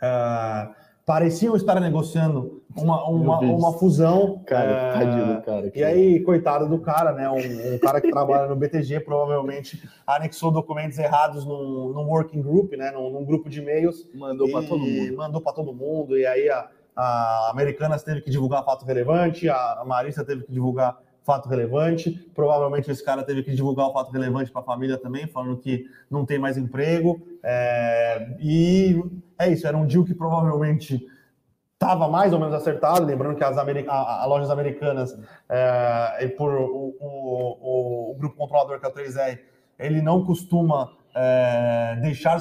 [0.02, 4.42] Uh, pareciam estar negociando uma, uma, uma fusão.
[4.46, 5.72] Cara, uh, tadinho cara.
[5.74, 7.28] E aí, coitado do cara, né?
[7.28, 12.72] Um, um cara que trabalha no BTG provavelmente anexou documentos errados num, num working group,
[12.72, 12.90] né?
[12.92, 14.08] Num, num grupo de e-mails.
[14.14, 15.16] Mandou para todo mundo.
[15.16, 16.16] Mandou para todo mundo.
[16.16, 20.96] E aí a, a Americanas teve que divulgar fato relevante, a Marisa teve que divulgar
[21.30, 22.10] fato relevante.
[22.34, 25.84] Provavelmente esse cara teve que divulgar o fato relevante para a família também, falando que
[26.10, 27.22] não tem mais emprego.
[27.42, 29.00] É, e
[29.38, 31.06] é isso, era um deal que provavelmente
[31.74, 35.16] estava mais ou menos acertado, lembrando que as a, a lojas americanas,
[35.48, 39.38] é, por o, o, o, grupo controlador que é o 3R,
[39.78, 42.38] ele não costuma é, deixar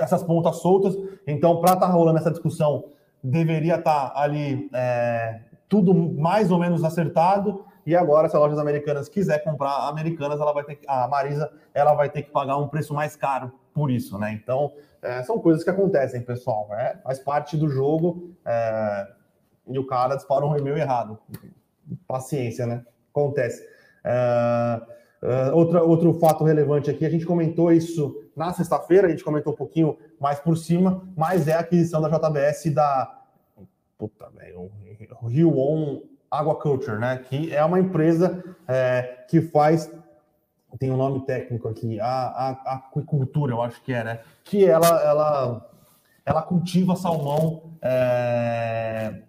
[0.00, 0.96] essas pontas soltas.
[1.26, 2.84] Então, para estar tá rolando essa discussão,
[3.22, 7.64] deveria estar tá ali é, tudo mais ou menos acertado.
[7.88, 11.50] E agora, se as lojas americanas quiser comprar americanas, ela vai ter que, a Marisa
[11.72, 14.30] ela vai ter que pagar um preço mais caro por isso, né?
[14.30, 16.68] Então, é, são coisas que acontecem, pessoal.
[16.68, 17.00] Né?
[17.02, 19.08] Faz parte do jogo é,
[19.68, 21.18] e o cara dispara um e-mail errado.
[22.06, 22.84] Paciência, né?
[23.10, 23.66] Acontece.
[24.04, 24.82] É,
[25.22, 29.54] é, outra, outro fato relevante aqui, a gente comentou isso na sexta-feira, a gente comentou
[29.54, 33.14] um pouquinho mais por cima, mas é a aquisição da JBS da
[33.96, 34.70] puta, velho,
[35.26, 37.18] Rio On Aquaculture, né?
[37.18, 39.90] Que é uma empresa é, que faz
[40.78, 44.20] tem um nome técnico aqui, a, aquicultura, eu acho que é, né?
[44.44, 45.70] Que ela, ela,
[46.26, 49.22] ela cultiva salmão, é...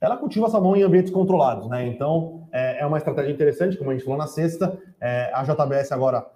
[0.00, 1.86] ela cultiva salmão em ambientes controlados, né?
[1.86, 4.76] Então é, é, uma estratégia interessante, como a gente falou na sexta.
[5.00, 6.26] É, a JBS agora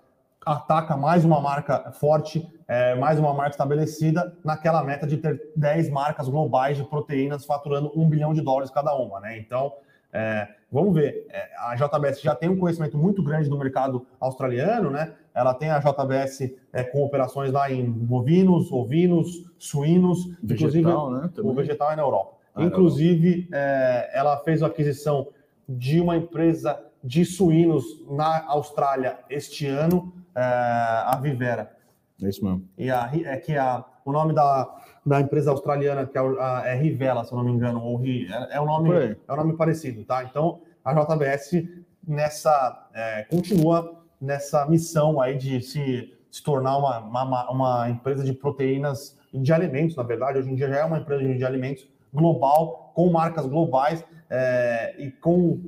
[0.47, 5.91] ataca mais uma marca forte, é, mais uma marca estabelecida naquela meta de ter 10
[5.91, 9.37] marcas globais de proteínas faturando um bilhão de dólares cada uma, né?
[9.39, 9.73] Então
[10.13, 14.89] é, vamos ver, é, a JBS já tem um conhecimento muito grande do mercado australiano,
[14.89, 15.15] né?
[15.35, 21.29] Ela tem a JBS é, com operações lá em bovinos, ovinos, suínos, vegetal, né?
[21.35, 21.51] Também.
[21.51, 22.37] O vegetal é na Europa.
[22.55, 25.29] Ah, inclusive, é, ela fez a aquisição
[25.69, 31.77] de uma empresa de suínos na Austrália este ano, a Vivera.
[32.23, 32.67] É isso mesmo.
[32.79, 34.69] E a, é que a, o nome da,
[35.05, 38.27] da empresa australiana, que é, a, é Rivela, se eu não me engano, ou Ri,
[38.33, 38.91] é, é, um nome,
[39.27, 40.25] é um nome parecido, tá?
[40.25, 41.65] Então, a JBS
[42.07, 48.33] nessa, é, continua nessa missão aí de se, se tornar uma, uma, uma, empresa de
[48.33, 52.93] proteínas, de alimentos, na verdade, hoje em dia já é uma empresa de alimentos global,
[52.95, 55.61] com marcas globais é, e com,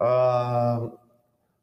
[0.00, 0.98] uh,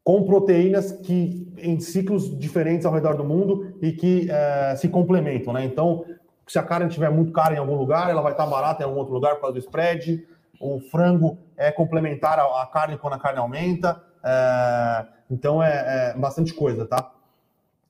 [0.04, 5.54] com proteínas que em ciclos diferentes ao redor do mundo e que uh, se complementam,
[5.54, 5.66] né?
[5.66, 6.06] Então,
[6.48, 9.00] se a carne estiver muito cara em algum lugar, ela vai estar barata em algum
[9.00, 10.26] outro lugar por causa do spread.
[10.60, 14.02] O frango é complementar à carne quando a carne aumenta.
[14.24, 17.12] É, então é, é, bastante coisa, tá?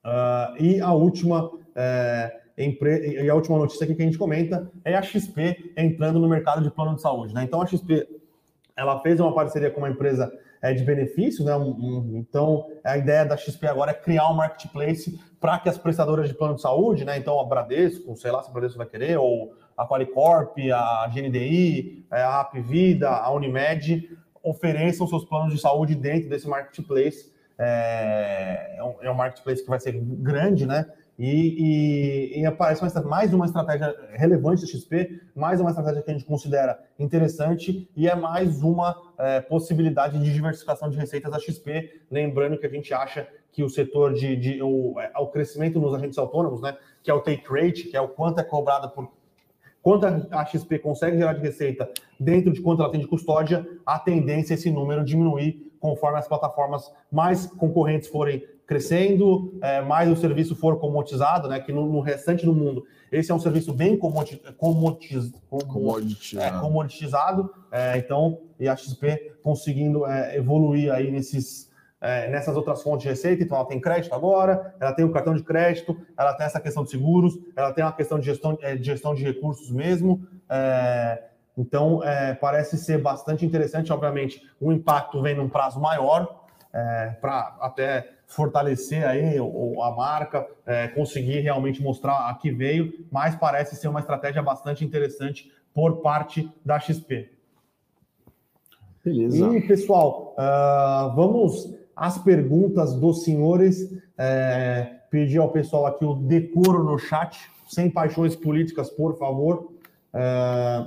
[0.04, 4.96] Uh, e a última é, e a última notícia aqui que a gente comenta é
[4.96, 7.44] a XP entrando no mercado de plano de saúde, né?
[7.44, 8.08] Então a XP
[8.78, 10.32] ela fez uma parceria com uma empresa
[10.66, 11.56] é, de benefícios, né?
[11.56, 15.78] Um, um, então, a ideia da XP agora é criar um marketplace para que as
[15.78, 17.20] prestadoras de plano de saúde, né?
[17.20, 22.08] Então, a Bradesco, sei lá se a Bradesco vai querer, ou a Qualicorp, a GNDI,
[22.12, 24.10] é, a Apvida, a Unimed,
[24.42, 27.32] ofereçam seus planos de saúde dentro desse marketplace.
[27.60, 30.84] É, é, um, é um marketplace que vai ser grande, né?
[31.18, 36.14] E, e, e aparece mais uma estratégia relevante da XP, mais uma estratégia que a
[36.14, 42.02] gente considera interessante e é mais uma é, possibilidade de diversificação de receitas da XP.
[42.12, 45.94] Lembrando que a gente acha que o setor de, de o, é, o crescimento nos
[45.94, 49.10] agentes autônomos, né, que é o take rate, que é o quanto é cobrado por
[49.82, 54.00] quanto a XP consegue gerar de receita dentro de quanto ela tem de custódia, a
[54.00, 60.16] tendência é esse número diminuir conforme as plataformas mais concorrentes forem crescendo, é, mais o
[60.16, 61.60] serviço for comoditizado, né?
[61.60, 66.60] Que no, no, restante do mundo esse é um serviço bem comodi, comodiz, comoditizado, é,
[66.60, 73.04] comoditizado é, então e a XP conseguindo é, evoluir aí nesses é, nessas outras fontes
[73.04, 76.46] de receita, então ela tem crédito agora, ela tem o cartão de crédito, ela tem
[76.46, 79.72] essa questão de seguros, ela tem uma questão de gestão, é, de, gestão de recursos
[79.72, 80.28] mesmo.
[81.58, 82.02] então,
[82.40, 83.92] parece ser bastante interessante.
[83.92, 86.46] Obviamente, o impacto vem num prazo maior,
[87.22, 93.76] para até fortalecer aí a marca, é, conseguir realmente mostrar a que veio, mas parece
[93.76, 97.30] ser uma estratégia bastante interessante por parte da XP.
[99.04, 99.56] Beleza.
[99.56, 103.94] E, pessoal, uh, vamos às perguntas dos senhores.
[104.18, 109.72] É, pedir ao pessoal aqui o decoro no chat, sem paixões políticas, por favor.
[110.14, 110.86] É,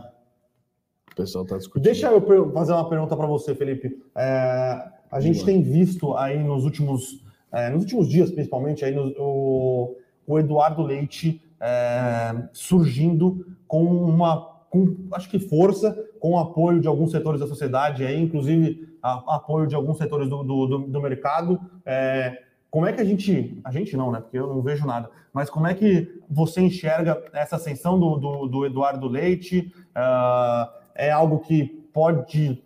[1.13, 1.85] o pessoal está discutindo.
[1.85, 4.03] Deixa eu fazer uma pergunta para você, Felipe.
[4.17, 9.13] É, a gente tem visto aí nos últimos é, nos últimos dias, principalmente, aí no,
[9.19, 16.81] o, o, Eduardo Leite é, surgindo com uma, com, acho que força, com o apoio
[16.81, 21.01] de alguns setores da sociedade, aí, inclusive a, apoio de alguns setores do, do, do
[21.01, 21.61] mercado.
[21.85, 24.21] É, como é que a gente, a gente não, né?
[24.21, 28.47] Porque eu não vejo nada, mas como é que você enxerga essa ascensão do, do,
[28.47, 29.73] do Eduardo Leite?
[29.91, 32.63] Uh, é algo que pode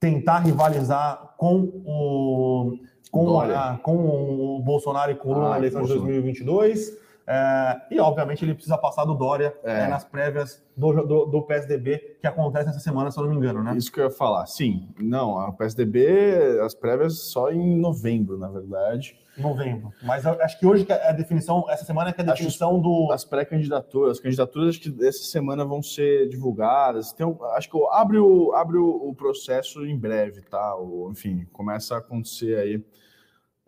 [0.00, 2.78] tentar rivalizar com o
[3.12, 7.02] com, a, com o Bolsonaro e com ah, na eleição de 2022?
[7.26, 9.82] É, e, obviamente, ele precisa passar do Dória é.
[9.82, 13.36] é, nas prévias do, do, do, PSDB, que acontece essa semana, se eu não me
[13.36, 13.76] engano, né?
[13.76, 14.46] Isso que eu ia falar.
[14.46, 19.16] Sim, não, a PSDB, as prévias só em novembro, na verdade.
[19.36, 19.92] Novembro.
[20.02, 22.82] Mas acho que hoje é a definição, essa semana é que é a definição acho
[22.82, 23.12] do.
[23.12, 27.12] As pré-candidaturas, as candidaturas acho que essa semana vão ser divulgadas.
[27.12, 30.74] Tem, acho que abre, o, abre o, o processo em breve, tá?
[30.74, 32.84] Ou, enfim, começa a acontecer aí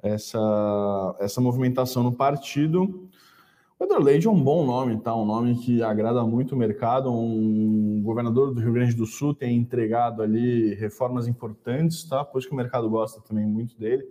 [0.05, 3.09] essa, essa movimentação no partido.
[3.79, 5.17] O Edward Leite é um bom nome, tá?
[5.17, 7.11] Um nome que agrada muito o mercado.
[7.11, 12.23] Um governador do Rio Grande do Sul tem entregado ali reformas importantes, tá?
[12.23, 14.05] Por isso que o mercado gosta também muito dele.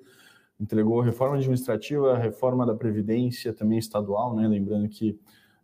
[0.60, 4.48] Entregou reforma administrativa, reforma da Previdência também estadual, né?
[4.48, 5.20] Lembrando que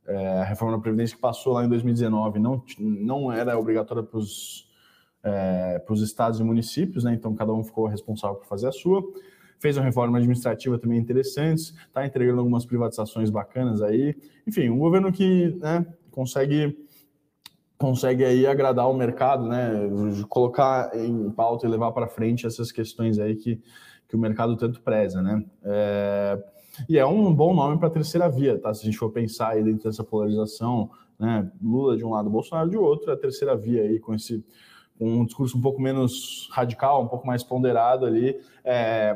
[0.08, 4.18] é, a reforma da Previdência que passou lá em 2019 não, não era obrigatória para
[4.18, 4.70] os
[5.24, 7.14] é, estados e municípios, né?
[7.14, 9.04] Então cada um ficou responsável por fazer a sua
[9.60, 14.16] fez uma reforma administrativa também interessante, está entregando algumas privatizações bacanas aí.
[14.48, 16.78] Enfim, um governo que né, consegue
[17.78, 19.72] consegue aí agradar o mercado, né,
[20.28, 23.62] colocar em pauta e levar para frente essas questões aí que,
[24.06, 25.46] que o mercado tanto preza, né.
[25.64, 26.44] É,
[26.90, 28.74] e é um bom nome para a terceira via, tá?
[28.74, 32.70] Se a gente for pensar aí dentro dessa polarização, né, Lula de um lado, Bolsonaro
[32.70, 34.44] de outro, a terceira via aí com esse
[35.00, 38.40] um discurso um pouco menos radical, um pouco mais ponderado ali.
[38.64, 39.16] É,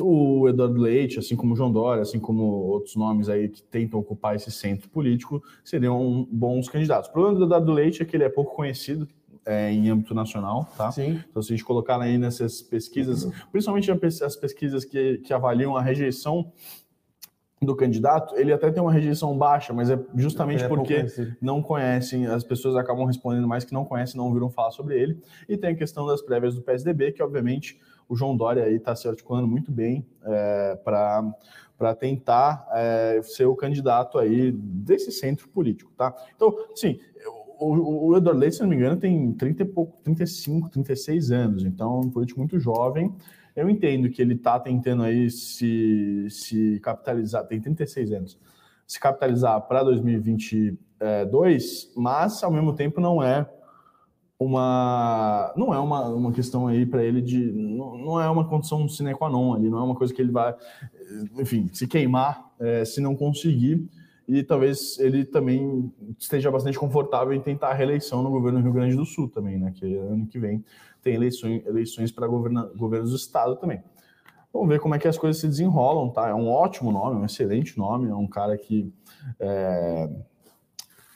[0.00, 4.00] o Eduardo Leite, assim como o João Dória, assim como outros nomes aí que tentam
[4.00, 7.10] ocupar esse centro político, seriam bons candidatos.
[7.10, 9.06] O problema do Eduardo Leite é que ele é pouco conhecido
[9.44, 10.90] é, em âmbito nacional, tá?
[10.92, 11.22] Sim.
[11.28, 13.32] Então, se a gente colocar aí nessas pesquisas, uhum.
[13.50, 16.52] principalmente as pesquisas que, que avaliam a rejeição
[17.62, 21.04] do candidato, ele até tem uma rejeição baixa, mas é justamente é porque
[21.42, 25.20] não conhecem, as pessoas acabam respondendo mais que não conhecem, não ouviram falar sobre ele.
[25.46, 28.96] E tem a questão das prévias do PSDB, que obviamente o João Dória aí está
[28.96, 35.92] se articulando muito bem é, para tentar é, ser o candidato aí desse centro político,
[35.98, 36.14] tá?
[36.34, 36.98] Então, sim,
[37.60, 41.64] o, o Eduardo Leite, se não me engano, tem 30 e pouco, 35, 36 anos,
[41.66, 43.14] então é um político muito jovem,
[43.54, 48.38] eu entendo que ele está tentando aí se, se capitalizar, tem 36 anos,
[48.86, 53.48] se capitalizar para 2022, mas ao mesmo tempo não é
[54.38, 58.88] uma não é uma, uma questão aí para ele de não, não, é uma condição
[58.88, 60.56] sine qua non ali, não é uma coisa que ele vai,
[61.38, 63.86] enfim, se queimar é, se não conseguir
[64.30, 68.72] e talvez ele também esteja bastante confortável em tentar a reeleição no governo do Rio
[68.72, 69.72] Grande do Sul também, né?
[69.74, 70.64] Que ano que vem
[71.00, 73.82] tem eleições, eleições para governos do estado também.
[74.52, 76.28] Vamos ver como é que as coisas se desenrolam, tá?
[76.28, 78.92] É um ótimo nome, um excelente nome, é um cara que,
[79.38, 80.10] é...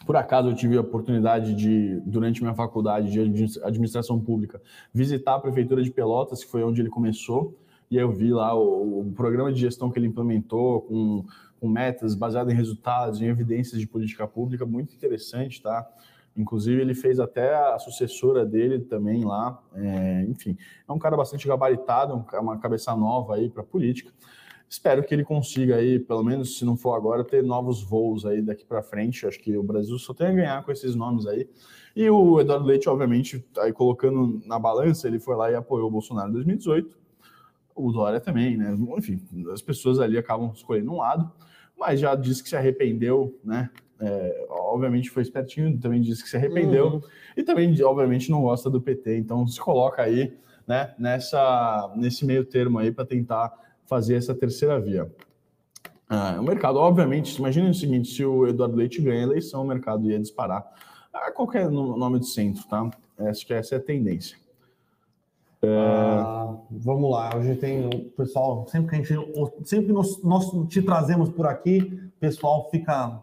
[0.07, 3.21] por acaso, eu tive a oportunidade de, durante minha faculdade de
[3.63, 7.59] administração pública, visitar a prefeitura de Pelotas, que foi onde ele começou,
[7.91, 11.25] e eu vi lá o, o programa de gestão que ele implementou, com,
[11.61, 15.89] com metas baseadas em resultados, em evidências de política pública, muito interessante, tá?
[16.37, 19.63] Inclusive, ele fez até a sucessora dele também lá.
[19.75, 20.57] É, enfim,
[20.89, 24.13] é um cara bastante gabaritado, uma cabeça nova aí para política.
[24.69, 28.43] Espero que ele consiga aí, pelo menos se não for agora, ter novos voos aí
[28.43, 29.27] daqui para frente.
[29.27, 31.49] Acho que o Brasil só tem a ganhar com esses nomes aí.
[31.95, 35.93] E o Eduardo Leite, obviamente, aí colocando na balança, ele foi lá e apoiou o
[35.93, 36.99] Bolsonaro em 2018.
[37.77, 38.77] O Dória também, né?
[38.99, 39.21] Enfim,
[39.53, 41.31] as pessoas ali acabam escolhendo um lado,
[41.79, 43.71] mas já disse que se arrependeu, né?
[44.01, 47.01] É, obviamente foi espertinho, também disse que se arrependeu uhum.
[47.37, 49.19] e também, obviamente, não gosta do PT.
[49.19, 53.53] Então se coloca aí, né, nessa, nesse meio termo aí para tentar
[53.87, 55.11] fazer essa terceira via.
[56.09, 59.67] Ah, o mercado, obviamente, imagine o seguinte: se o Eduardo Leite ganha a eleição, o
[59.67, 60.65] mercado ia disparar
[61.13, 62.91] a qualquer nome do centro, tá?
[63.19, 64.37] Acho que essa é a tendência.
[65.63, 65.69] É...
[65.69, 70.83] Ah, vamos lá, hoje tem o pessoal, sempre que a gente, sempre nós, nós te
[70.83, 73.23] trazemos por aqui, o pessoal fica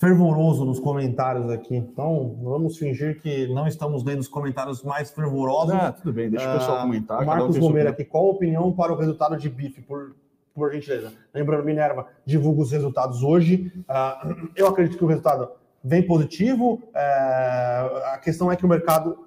[0.00, 1.76] fervoroso nos comentários aqui.
[1.76, 5.74] Então, vamos fingir que não estamos lendo os comentários mais fervorosos.
[5.74, 7.24] Ah, tudo bem, deixa o pessoal uh, comentar.
[7.26, 10.16] Marcos um Gomeira aqui, qual a opinião para o resultado de bife, por,
[10.54, 11.12] por gentileza?
[11.34, 13.70] Lembrando, Minerva divulga os resultados hoje.
[13.80, 15.50] Uh, eu acredito que o resultado
[15.84, 16.82] vem positivo.
[16.94, 19.18] Uh, a questão é que o mercado,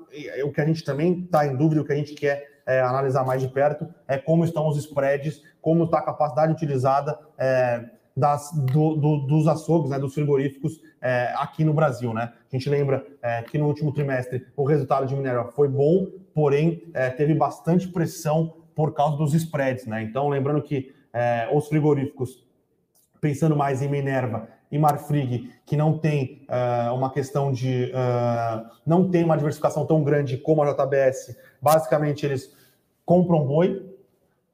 [0.43, 3.23] o que a gente também está em dúvida, o que a gente quer é, analisar
[3.23, 7.19] mais de perto, é como estão os spreads, como está a capacidade utilizada.
[7.37, 7.83] É,
[8.15, 12.13] das, do, do, dos açougues, né, dos frigoríficos é, aqui no Brasil.
[12.13, 12.31] Né?
[12.51, 16.83] A gente lembra é, que no último trimestre o resultado de Minerva foi bom, porém
[16.93, 19.85] é, teve bastante pressão por causa dos spreads.
[19.85, 20.03] Né?
[20.03, 22.45] Então, lembrando que é, os frigoríficos,
[23.19, 27.91] pensando mais em Minerva e Marfrig, que não tem é, uma questão de.
[27.91, 32.55] É, não tem uma diversificação tão grande como a JBS, basicamente eles
[33.05, 33.85] compram boi,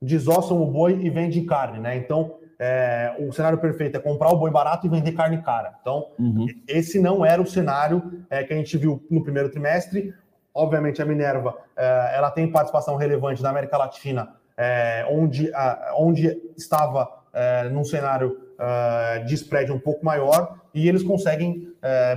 [0.01, 1.79] desossam o boi e vendem carne.
[1.79, 1.97] Né?
[1.97, 5.75] Então, é, o cenário perfeito é comprar o boi barato e vender carne cara.
[5.79, 6.45] Então, uhum.
[6.67, 10.13] esse não era o cenário é, que a gente viu no primeiro trimestre.
[10.53, 16.37] Obviamente, a Minerva é, ela tem participação relevante na América Latina, é, onde, a, onde
[16.57, 21.69] estava é, num cenário é, de spread um pouco maior e eles conseguem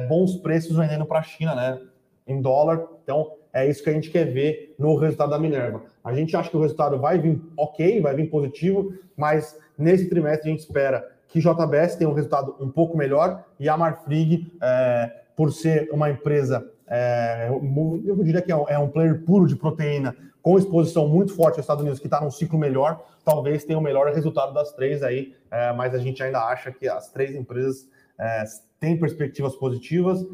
[0.09, 1.80] bons preços vendendo para a China, né,
[2.26, 2.84] em dólar.
[3.05, 5.82] Então, é isso que a gente quer ver no resultado da Minerva.
[6.03, 10.48] A gente acha que o resultado vai vir ok, vai vir positivo, mas nesse trimestre
[10.48, 15.10] a gente espera que JBS tenha um resultado um pouco melhor e a Marfrig, é,
[15.34, 20.14] por ser uma empresa, é, eu diria que é, é um player puro de proteína,
[20.42, 23.82] com exposição muito forte aos Estados Unidos, que está num ciclo melhor, talvez tenha o
[23.82, 27.88] melhor resultado das três aí, é, mas a gente ainda acha que as três empresas
[28.20, 28.44] é,
[28.78, 30.26] têm perspectivas positivas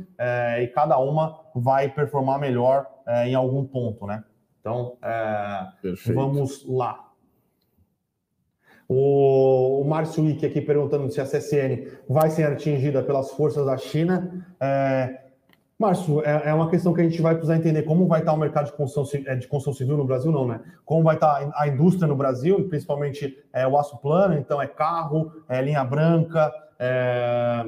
[0.58, 2.86] e cada uma vai performar melhor
[3.26, 4.24] em algum ponto, né?
[4.58, 4.96] Então,
[6.14, 7.07] vamos lá.
[8.88, 13.76] O, o Márcio Wick aqui perguntando se a CSN vai ser atingida pelas forças da
[13.76, 14.46] China.
[14.58, 15.28] É,
[15.78, 18.36] Márcio, é, é, uma questão que a gente vai precisar entender como vai estar o
[18.36, 20.60] mercado de construção, é, de construção civil no Brasil, não, né?
[20.84, 25.30] Como vai estar a indústria no Brasil, principalmente é, o aço plano, então é carro,
[25.48, 26.52] é linha branca.
[26.80, 27.64] É,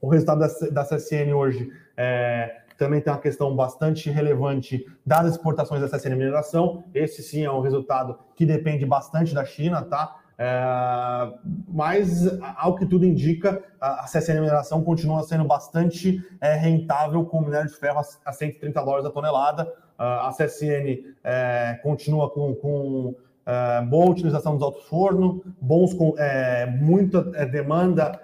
[0.00, 5.80] o resultado da, da CSN hoje é, também tem uma questão bastante relevante das exportações
[5.80, 6.84] da CSN Mineração.
[6.94, 10.20] Esse sim é um resultado que depende bastante da China, tá?
[10.36, 11.32] É,
[11.68, 12.26] mas,
[12.56, 17.76] ao que tudo indica, a CSN Mineração continua sendo bastante é, rentável com minério de
[17.76, 19.72] ferro a 130 dólares a tonelada.
[19.96, 23.14] a CSN é, continua com, com
[23.46, 28.20] é, boa utilização dos altos forno, bons, é, muita é, demanda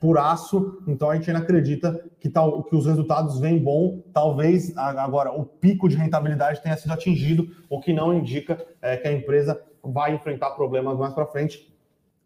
[0.00, 4.02] por aço, então a gente ainda acredita que, tal, que os resultados vêm bom.
[4.12, 9.06] Talvez agora o pico de rentabilidade tenha sido atingido, o que não indica é, que
[9.06, 11.72] a empresa vai enfrentar problemas mais para frente.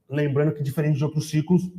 [0.08, 1.70] Lembrando que, diferente de outros ciclos,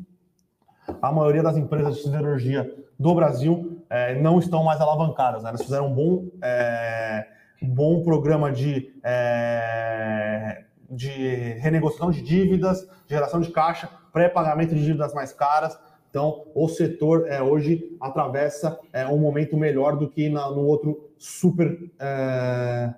[1.01, 5.43] a maioria das empresas de siderurgia do Brasil é, não estão mais alavancadas.
[5.43, 5.49] Né?
[5.49, 7.27] Elas fizeram um bom, é,
[7.61, 15.31] bom programa de, é, de renegociação de dívidas, geração de caixa, pré-pagamento de dívidas mais
[15.31, 15.77] caras
[16.09, 21.11] então, o setor é, hoje atravessa é, um momento melhor do que na, no outro
[21.17, 22.93] super, é,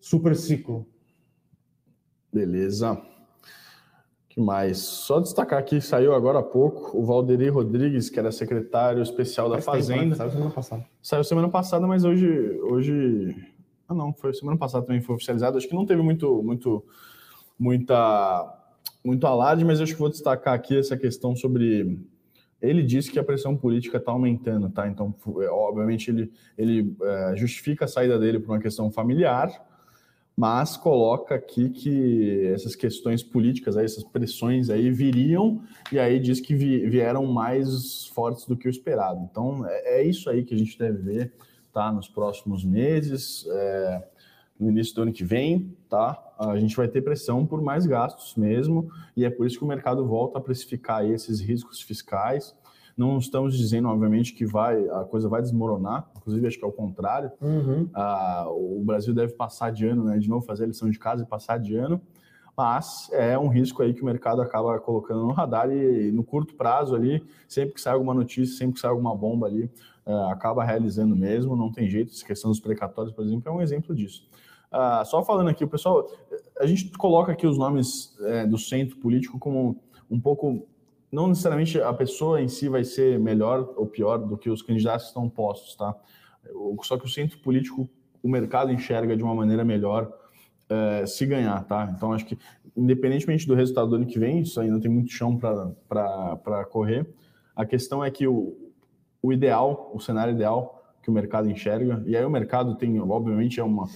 [0.00, 0.86] super ciclo.
[2.32, 3.00] Beleza.
[4.28, 4.78] que mais?
[4.78, 9.60] Só destacar aqui, saiu agora há pouco o Valderi Rodrigues, que era secretário especial da
[9.60, 10.00] Faz Fazenda.
[10.00, 10.16] Tempo, né?
[10.16, 10.86] Saiu semana passada.
[11.02, 12.28] Saiu semana passada, mas hoje,
[12.62, 13.36] hoje.
[13.86, 15.58] Ah, não, foi semana passada também foi oficializado.
[15.58, 16.84] Acho que não teve muito, muito,
[17.58, 18.58] muita,
[19.04, 22.00] muito alarde, mas acho que vou destacar aqui essa questão sobre
[22.62, 24.86] ele disse que a pressão política está aumentando, tá?
[24.86, 29.50] Então, é, obviamente, ele, ele é, justifica a saída dele por uma questão familiar,
[30.36, 36.40] mas coloca aqui que essas questões políticas, aí, essas pressões aí viriam, e aí diz
[36.40, 39.28] que vi, vieram mais fortes do que o esperado.
[39.30, 41.32] Então, é, é, isso aí que a gente deve ver,
[41.72, 41.92] tá?
[41.92, 44.04] Nos próximos meses, é,
[44.58, 46.18] no início do ano que vem, tá?
[46.38, 49.68] A gente vai ter pressão por mais gastos mesmo, e é por isso que o
[49.68, 52.54] mercado volta a precificar esses riscos fiscais.
[52.96, 56.72] Não estamos dizendo, obviamente, que vai a coisa vai desmoronar, inclusive acho que é o
[56.72, 57.30] contrário.
[57.40, 57.88] Uhum.
[57.92, 60.18] Ah, o Brasil deve passar de ano, né?
[60.18, 62.00] De novo, fazer a lição de casa e passar de ano,
[62.56, 66.54] mas é um risco aí que o mercado acaba colocando no radar e no curto
[66.54, 69.70] prazo ali, sempre que sai alguma notícia, sempre que sai alguma bomba ali,
[70.06, 72.12] é, acaba realizando mesmo, não tem jeito.
[72.12, 74.26] Essa questão dos precatórios, por exemplo, é um exemplo disso.
[74.70, 76.06] Ah, só falando aqui, o pessoal,
[76.58, 80.66] a gente coloca aqui os nomes é, do centro político como um pouco,
[81.12, 85.04] não necessariamente a pessoa em si vai ser melhor ou pior do que os candidatos
[85.04, 85.94] que estão postos, tá?
[86.82, 87.88] Só que o centro político,
[88.22, 90.10] o mercado enxerga de uma maneira melhor
[90.68, 91.92] é, se ganhar, tá?
[91.94, 92.38] Então acho que,
[92.74, 97.06] independentemente do resultado do ano que vem, isso ainda tem muito chão para correr.
[97.54, 98.56] A questão é que o,
[99.22, 103.60] o ideal, o cenário ideal que o mercado enxerga, e aí o mercado tem, obviamente,
[103.60, 103.86] é uma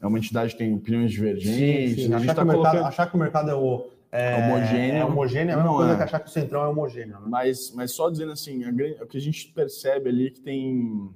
[0.00, 1.96] é uma entidade que tem opiniões divergentes.
[1.96, 2.14] Sim, sim.
[2.14, 2.72] Achar, tá que colocando...
[2.74, 4.96] mercado, achar, que o mercado é, o, é homogêneo.
[4.96, 5.96] É homogêneo é a mesma coisa é.
[5.96, 7.18] que achar que o centrão é homogêneo.
[7.18, 7.26] Né?
[7.26, 8.70] Mas, mas só dizendo assim, a,
[9.02, 11.10] o que a gente percebe ali é que tem.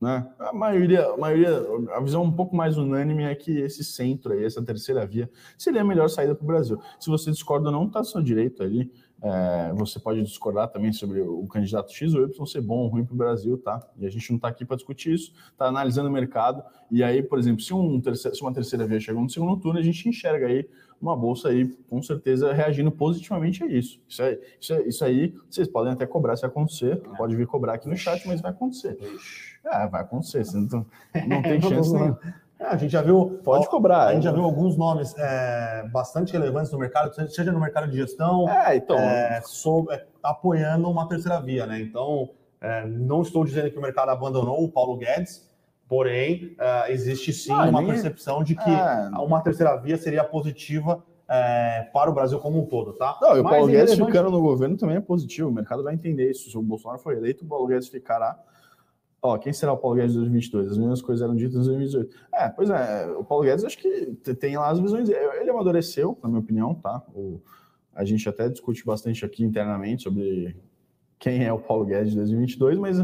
[0.00, 1.50] Né, a maioria, a maioria,
[1.92, 5.80] a visão um pouco mais unânime é que esse centro aí, essa terceira via, seria
[5.80, 6.80] a melhor saída para o Brasil.
[7.00, 8.92] Se você discorda não, está seu direito ali.
[9.20, 13.04] É, você pode discordar também sobre o candidato X ou Y ser bom ou ruim
[13.04, 13.84] para o Brasil, tá?
[13.96, 16.62] E a gente não está aqui para discutir isso, está analisando o mercado.
[16.88, 19.80] E aí, por exemplo, se, um terceiro, se uma terceira via chegou no segundo turno,
[19.80, 20.68] a gente enxerga aí
[21.00, 24.00] uma bolsa aí, com certeza, reagindo positivamente a isso.
[24.08, 27.74] Isso, é, isso, é, isso aí, vocês podem até cobrar se acontecer, pode vir cobrar
[27.74, 28.98] aqui no chat, mas vai acontecer.
[29.64, 30.86] É, vai acontecer, não,
[31.26, 32.18] não tem chance nenhuma.
[32.58, 33.40] É, a gente já viu.
[33.44, 34.08] Pode cobrar.
[34.08, 37.96] A gente já viu alguns nomes é, bastante relevantes no mercado, seja no mercado de
[37.96, 38.98] gestão, é, então...
[38.98, 41.80] é, sobre, é, apoiando uma terceira via, né?
[41.80, 42.30] Então,
[42.60, 45.47] é, não estou dizendo que o mercado abandonou o Paulo Guedes,
[45.88, 47.90] porém, é, existe sim ah, uma nem...
[47.90, 48.70] percepção de que
[49.18, 51.02] uma terceira via seria positiva
[51.92, 53.18] para o Brasil como um todo, tá?
[53.20, 56.30] Não, e o Paulo Guedes ficando no governo também é positivo, o mercado vai entender
[56.30, 56.50] isso.
[56.50, 58.38] Se o Bolsonaro for eleito, o Paulo Guedes ficará
[59.20, 60.72] Ó, quem será o Paulo Guedes de 2022?
[60.72, 62.16] As mesmas coisas eram ditas em 2018.
[62.32, 64.06] É, pois é, o Paulo Guedes acho que
[64.38, 65.08] tem lá as visões.
[65.08, 67.02] Ele amadureceu, na minha opinião, tá?
[67.12, 67.40] O,
[67.92, 70.56] a gente até discute bastante aqui internamente sobre
[71.18, 72.98] quem é o Paulo Guedes de 2022, mas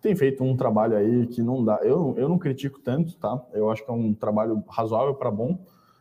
[0.00, 1.80] tem feito um trabalho aí que não dá.
[1.82, 3.40] Eu, eu não critico tanto, tá?
[3.52, 5.58] Eu acho que é um trabalho razoável para bom,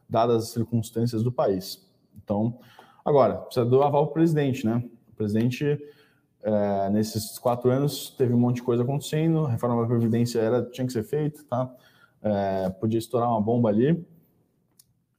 [0.09, 1.85] dadas as circunstâncias do país.
[2.23, 2.59] Então,
[3.03, 4.83] agora, precisa do aval do presidente, né?
[5.11, 5.79] O presidente
[6.43, 10.63] é, nesses quatro anos teve um monte de coisa acontecendo, a reforma da Previdência era,
[10.63, 11.69] tinha que ser feita, tá?
[12.21, 14.05] É, podia estourar uma bomba ali.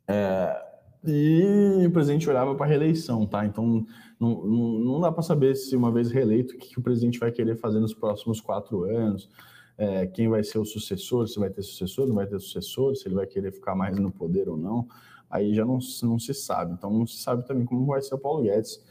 [0.06, 0.64] É,
[1.04, 3.44] e o presidente olhava para a reeleição, tá?
[3.44, 3.86] Então
[4.18, 7.18] não, não, não dá para saber se uma vez reeleito o que, que, o presidente
[7.18, 9.28] vai querer fazer nos próximos quatro anos,
[9.76, 13.06] é, quem vai ser o sucessor, se vai ter sucessor, não vai ter sucessor, se
[13.06, 14.88] ele vai querer ficar mais no poder ou não.
[15.30, 16.72] Aí já não, não se sabe.
[16.72, 18.84] Então não se sabe também como vai ser o Paulo Guedes.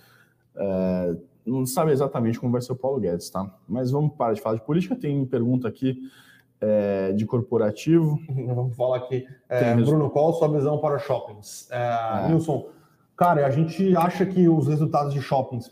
[0.56, 3.54] É, não sabe exatamente como vai ser o Paulo Guedes, tá?
[3.68, 4.96] Mas vamos parar de falar de política.
[4.96, 6.10] Tem pergunta aqui
[6.62, 8.20] é, de corporativo.
[8.30, 9.28] Vamos falar aqui.
[9.48, 11.70] É, Bruno, qual a sua visão para shoppings?
[11.72, 12.28] É, é.
[12.30, 12.70] Nilson,
[13.18, 15.72] cara, a gente acha que os resultados de shoppings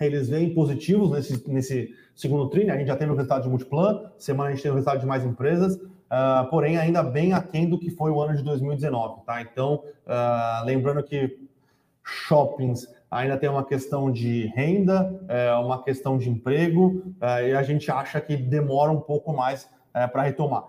[0.00, 2.72] eles vêm positivos nesse, nesse segundo tri, né?
[2.72, 5.06] A gente já teve o resultado de Multiplan, semana a gente teve o resultado de
[5.06, 9.42] mais empresas, uh, porém ainda bem aquém do que foi o ano de 2019, tá?
[9.42, 11.38] Então, uh, lembrando que
[12.02, 17.62] shoppings ainda tem uma questão de renda, é, uma questão de emprego, é, e a
[17.62, 20.64] gente acha que demora um pouco mais é, para retomar.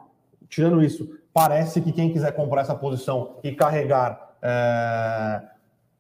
[0.50, 5.42] Tirando isso, parece que quem quiser comprar essa posição e carregar é,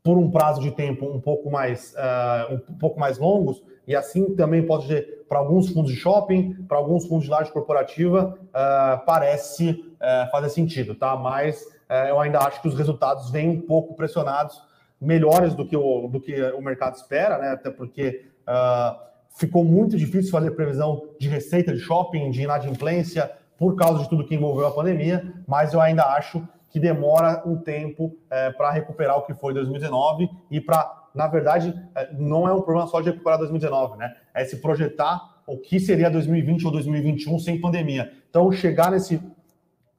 [0.03, 4.35] por um prazo de tempo um pouco mais, é, um pouco mais longos, e assim
[4.35, 8.97] também pode ser para alguns fundos de shopping, para alguns fundos de laje corporativa, é,
[9.05, 9.85] parece
[10.31, 11.15] fazer sentido, tá?
[11.15, 11.63] Mas
[12.09, 14.59] eu ainda acho que os resultados vêm um pouco pressionados
[15.01, 17.49] melhores do que o, do que o mercado espera, né?
[17.49, 18.95] Até porque uh,
[19.35, 24.25] ficou muito difícil fazer previsão de receita de shopping, de inadimplência, por causa de tudo
[24.25, 29.17] que envolveu a pandemia, mas eu ainda acho que demora um tempo é, para recuperar
[29.17, 33.09] o que foi 2019 e para, na verdade, é, não é um problema só de
[33.09, 34.15] recuperar 2019, né?
[34.33, 38.11] É se projetar o que seria 2020 ou 2021 sem pandemia.
[38.29, 39.21] Então, chegar nesse,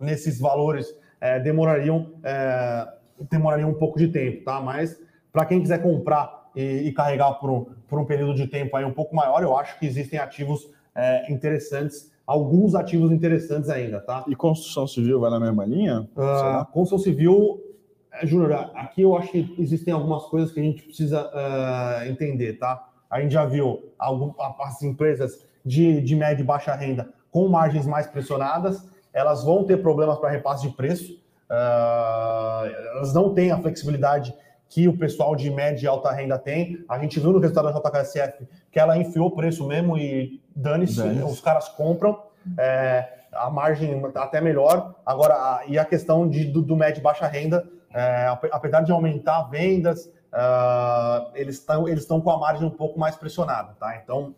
[0.00, 0.86] nesses valores
[1.20, 2.88] é, demorariam é,
[3.30, 4.60] demoraria um pouco de tempo, tá?
[4.60, 4.98] Mas
[5.30, 8.84] para quem quiser comprar e, e carregar por um, por um período de tempo aí
[8.84, 14.24] um pouco maior, eu acho que existem ativos é, interessantes, alguns ativos interessantes ainda, tá?
[14.26, 16.08] E construção civil vai na mesma linha?
[16.16, 17.60] Uh, construção civil,
[18.12, 22.54] é, Júnior, aqui eu acho que existem algumas coisas que a gente precisa uh, entender,
[22.54, 22.88] tá?
[23.10, 27.86] A gente já viu algumas, as empresas de, de média e baixa renda com margens
[27.86, 31.22] mais pressionadas, elas vão ter problemas para repasse de preço,
[31.52, 32.64] Uh,
[32.94, 34.34] elas não têm a flexibilidade
[34.72, 36.82] que o pessoal de média e alta renda tem.
[36.88, 40.96] A gente viu no resultado da JKSF que ela enfiou o preço mesmo e dane-se,
[40.96, 42.18] dane os caras compram.
[42.58, 44.94] É, a margem até melhor.
[45.04, 48.90] Agora, a, e a questão de, do, do médio e baixa renda, é, apesar de
[48.92, 53.74] aumentar vendas, uh, eles estão eles com a margem um pouco mais pressionada.
[53.78, 54.00] Tá?
[54.02, 54.34] Então,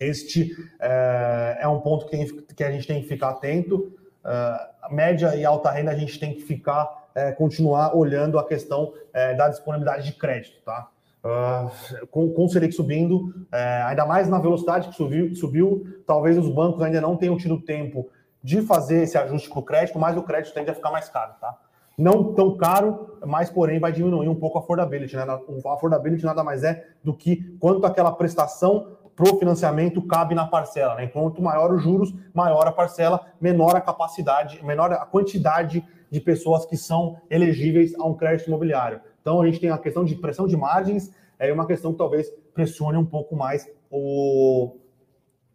[0.00, 0.50] este
[0.80, 3.96] é, é um ponto que, que a gente tem que ficar atento.
[4.24, 8.92] Uh, média e alta renda a gente tem que ficar, é, continuar olhando a questão
[9.12, 10.88] é, da disponibilidade de crédito, tá?
[11.22, 16.38] Uh, com, com o Selic subindo, é, ainda mais na velocidade que subiu, subiu, talvez
[16.38, 18.08] os bancos ainda não tenham tido tempo
[18.42, 21.34] de fazer esse ajuste para o crédito, mas o crédito tende a ficar mais caro,
[21.38, 21.58] tá?
[21.98, 25.22] Não tão caro, mas porém vai diminuir um pouco a affordability, né?
[25.22, 30.46] A affordability nada mais é do que quanto aquela prestação para o financiamento cabe na
[30.46, 30.94] parcela.
[30.94, 31.06] Né?
[31.08, 36.66] Quanto maior os juros, maior a parcela, menor a capacidade, menor a quantidade de pessoas
[36.66, 39.00] que são elegíveis a um crédito imobiliário.
[39.20, 42.28] Então a gente tem a questão de pressão de margens, é uma questão que talvez
[42.52, 44.76] pressione um pouco mais o,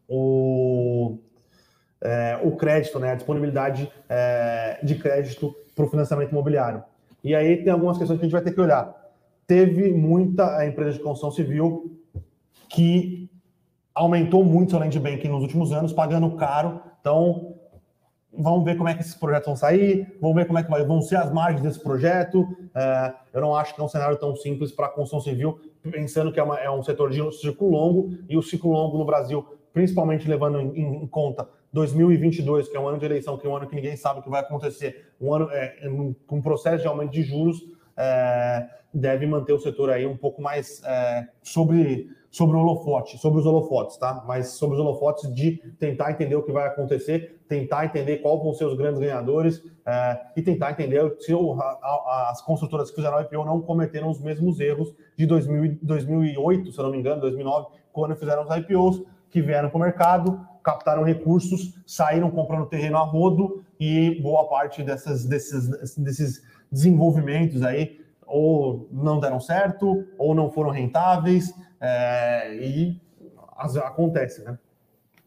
[0.07, 1.17] o,
[2.01, 3.11] é, o crédito, né?
[3.11, 6.83] a disponibilidade é, de crédito para o financiamento imobiliário.
[7.23, 8.93] E aí tem algumas questões que a gente vai ter que olhar.
[9.47, 11.99] Teve muita empresa de construção civil
[12.69, 13.29] que
[13.93, 16.81] aumentou muito seu land banking nos últimos anos, pagando caro.
[16.99, 17.54] Então,
[18.37, 21.01] vamos ver como é que esses projetos vão sair, vamos ver como é que vão
[21.01, 22.47] ser as margens desse projeto.
[22.73, 26.31] É, eu não acho que é um cenário tão simples para a construção civil, pensando
[26.31, 29.45] que é, uma, é, um setor de ciclo longo, e o ciclo longo no Brasil
[29.75, 33.57] principalmente levando em, em, conta 2022, que é um ano de eleição, que é um
[33.57, 35.75] ano que ninguém sabe o que vai acontecer, um ano é,
[36.25, 37.61] com um processo de aumento de juros,
[37.97, 43.39] é, deve manter o setor aí um pouco mais é, sobre, sobre o holofote, sobre
[43.39, 44.21] os holofotes, tá?
[44.27, 48.53] Mas sobre os holofotes de tentar entender o que vai acontecer, tentar entender qual vão
[48.53, 53.21] ser os grandes ganhadores é, e tentar entender se o, a, as construtoras que fizeram
[53.21, 57.67] IPO não cometeram os mesmos erros de 2000, 2008, se eu não me engano, 2009,
[57.93, 63.05] quando fizeram os IPOs, que vieram para o mercado, captaram recursos, saíram comprando terreno a
[63.05, 70.49] rodo e boa parte dessas, desses, desses desenvolvimentos aí ou não deram certo, ou não
[70.49, 73.01] foram rentáveis, é, e
[73.57, 74.57] as, acontece, né?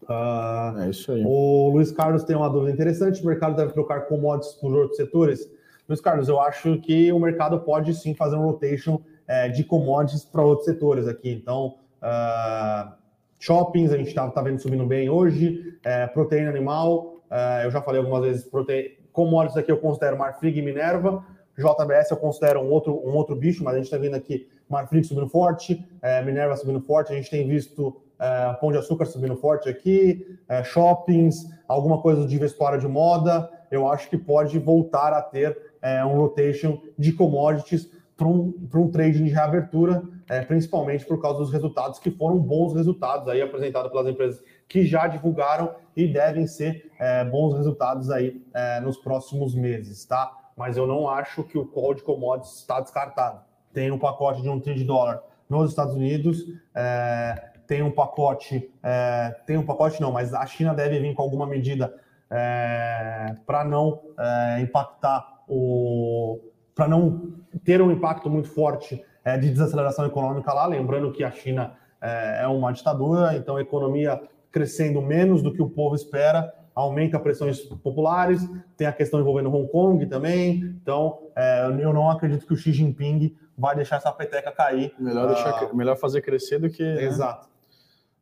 [0.02, 1.22] Uh, é isso aí.
[1.26, 5.50] O Luiz Carlos tem uma dúvida interessante: o mercado deve trocar commodities por outros setores?
[5.88, 10.24] Luiz Carlos, eu acho que o mercado pode sim fazer um rotation é, de commodities
[10.24, 11.30] para outros setores aqui.
[11.30, 12.92] Então, uh,
[13.38, 17.80] shoppings, a gente está tá vendo subindo bem hoje, é, proteína animal, é, eu já
[17.80, 18.98] falei algumas vezes, prote...
[19.12, 21.24] commodities aqui eu considero Marfrig e Minerva,
[21.56, 25.04] JBS eu considero um outro, um outro bicho, mas a gente está vendo aqui Marfrig
[25.04, 29.36] subindo forte, é, Minerva subindo forte, a gente tem visto é, Pão de Açúcar subindo
[29.36, 35.12] forte aqui, é, shoppings, alguma coisa de vestuário de moda, eu acho que pode voltar
[35.12, 41.04] a ter é, um rotation de commodities para um, um trade de reabertura, é, principalmente
[41.04, 45.74] por causa dos resultados que foram bons resultados aí apresentados pelas empresas que já divulgaram
[45.96, 50.32] e devem ser é, bons resultados aí é, nos próximos meses, tá?
[50.58, 53.40] mas eu não acho que o call de commodities está descartado.
[53.78, 58.68] Tem um pacote de um trilhão de dólar nos Estados Unidos, é, tem um pacote,
[58.82, 61.94] é, tem um pacote não, mas a China deve vir com alguma medida
[62.28, 66.40] é, para não é, impactar o,
[66.74, 70.66] para não ter um impacto muito forte é, de desaceleração econômica lá.
[70.66, 74.20] Lembrando que a China é, é uma ditadura, então a economia
[74.50, 79.68] crescendo menos do que o povo espera aumenta pressões populares, tem a questão envolvendo Hong
[79.68, 80.76] Kong também.
[80.80, 84.94] Então, é, eu não acredito que o Xi Jinping vai deixar essa peteca cair.
[84.98, 86.82] Melhor, deixar, uh, melhor fazer crescer do que.
[86.82, 87.04] Né?
[87.04, 87.48] Exato.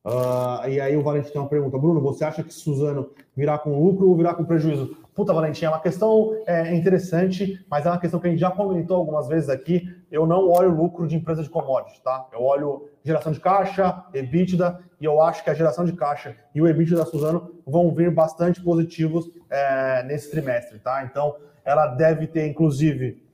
[0.04, 1.76] Uh, e aí o Valentim tem uma pergunta.
[1.76, 4.96] Bruno, você acha que Suzano virá com lucro ou virá com prejuízo?
[5.12, 8.50] Puta, Valentim, é uma questão é, interessante, mas é uma questão que a gente já
[8.50, 9.88] comentou algumas vezes aqui.
[10.10, 12.28] Eu não olho lucro de empresa de commodities, tá?
[12.32, 16.62] Eu olho geração de caixa, EBITDA, e eu acho que a geração de caixa e
[16.62, 21.02] o EBITDA da Suzano vão vir bastante positivos é, nesse trimestre, tá?
[21.02, 21.34] Então,
[21.64, 23.25] ela deve ter, inclusive,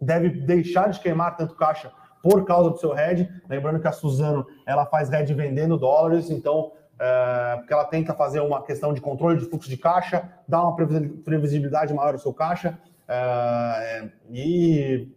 [0.00, 1.92] deve deixar de queimar tanto caixa
[2.22, 3.28] por causa do seu hedge.
[3.48, 8.40] Lembrando que a Suzano ela faz hedge vendendo dólares, então é, porque ela tenta fazer
[8.40, 12.78] uma questão de controle de fluxo de caixa, dar uma previsibilidade maior ao seu caixa.
[13.08, 15.08] É, e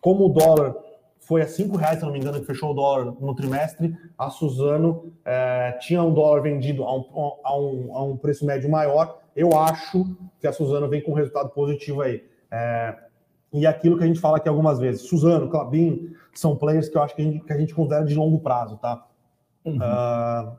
[0.00, 0.74] como o dólar
[1.18, 3.96] foi a cinco reais, se não me engano, que fechou o dólar no trimestre.
[4.16, 7.04] A Suzano é, tinha um dólar vendido a um,
[7.44, 9.18] a, um, a um preço médio maior.
[9.34, 10.06] Eu acho
[10.40, 12.24] que a Suzano vem com um resultado positivo aí.
[12.48, 12.96] É,
[13.52, 17.02] e aquilo que a gente fala aqui algumas vezes, Suzano, Clabin, são players que eu
[17.02, 19.06] acho que a gente, que a gente considera de longo prazo, tá?
[19.64, 19.76] Uhum.
[19.76, 20.56] Uh,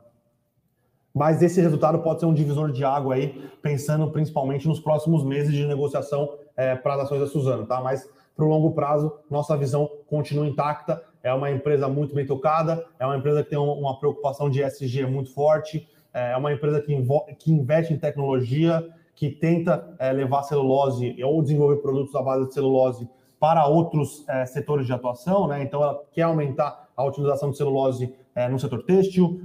[1.14, 5.52] mas esse resultado pode ser um divisor de água aí, pensando principalmente nos próximos meses
[5.52, 7.80] de negociação é, para as ações da Suzano, tá?
[7.80, 11.02] Mas para o longo prazo, nossa visão continua intacta.
[11.22, 15.06] É uma empresa muito bem tocada, é uma empresa que tem uma preocupação de SG
[15.06, 16.94] muito forte, é uma empresa que,
[17.36, 18.88] que investe em tecnologia,
[19.18, 23.08] que tenta é, levar celulose ou desenvolver produtos à base de celulose
[23.40, 25.60] para outros é, setores de atuação, né?
[25.60, 29.40] Então, ela quer aumentar a utilização de celulose é, no setor têxtil,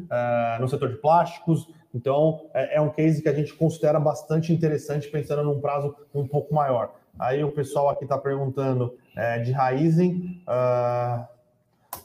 [0.59, 1.67] no setor de plásticos.
[1.93, 6.53] Então, é, um case que a gente considera bastante interessante, pensando num prazo um pouco
[6.53, 6.91] maior.
[7.17, 8.95] Aí o pessoal aqui está perguntando
[9.43, 10.41] de Raizen.
[10.47, 11.25] Uh,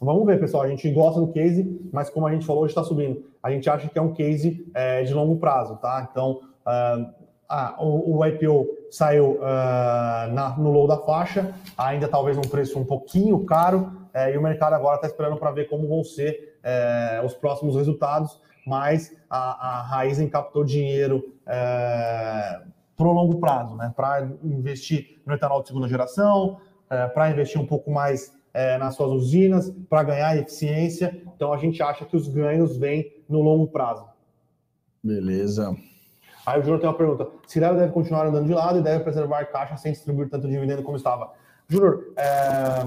[0.01, 0.65] vamos ver, pessoal.
[0.65, 3.25] A gente gosta do case, mas como a gente falou, está subindo.
[3.43, 4.67] A gente acha que é um case
[5.07, 6.07] de longo prazo, tá?
[6.11, 7.18] Então, uh,
[7.49, 12.79] ah, o, o, IPO saiu uh, na, no low da faixa, ainda talvez um preço
[12.79, 16.59] um pouquinho caro, é, e o mercado agora está esperando para ver como vão ser
[16.63, 22.61] é, os próximos resultados, mas a, a Raizen captou dinheiro é,
[22.95, 23.93] para o longo prazo, né?
[23.97, 26.59] Para investir no etanol de segunda geração,
[27.15, 28.37] para investir um pouco mais
[28.81, 31.23] nas suas usinas, para ganhar eficiência.
[31.37, 34.05] Então a gente acha que os ganhos vêm no longo prazo.
[35.05, 35.77] Beleza.
[36.49, 39.45] Aí o Júnior tem uma pergunta: Cirela deve continuar andando de lado e deve preservar
[39.47, 41.31] caixa sem distribuir tanto dividendo como estava.
[41.69, 42.87] Júnior, é...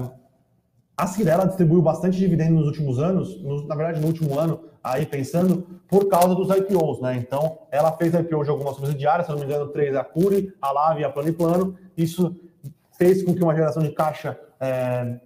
[0.96, 5.06] a Cirela distribuiu bastante dividendo nos últimos anos, no, na verdade no último ano, aí
[5.06, 7.16] pensando, por causa dos IPOs, né?
[7.16, 10.72] Então, ela fez IPO de algumas subsidiárias, se não me engano, três, a Curi, a
[10.72, 11.78] Lave e a Plano e Plano.
[11.96, 12.34] Isso
[12.98, 15.20] fez com que uma geração de caixa é,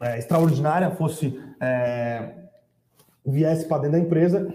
[0.00, 2.34] é, extraordinária fosse é,
[3.26, 4.48] viesse para dentro da empresa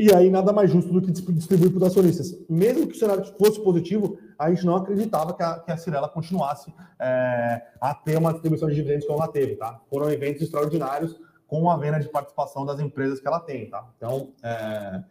[0.00, 2.34] E aí nada mais justo do que distribuir para os acionistas.
[2.48, 6.08] Mesmo que o cenário fosse positivo, a gente não acreditava que a, que a Cirela
[6.08, 9.78] continuasse é, a ter uma distribuição de dividendos como ela teve, tá?
[9.90, 13.86] Foram eventos extraordinários com a venda de participação das empresas que ela tem, tá?
[13.98, 15.04] Então, é,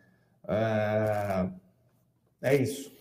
[0.48, 1.50] é,
[2.42, 2.92] é isso.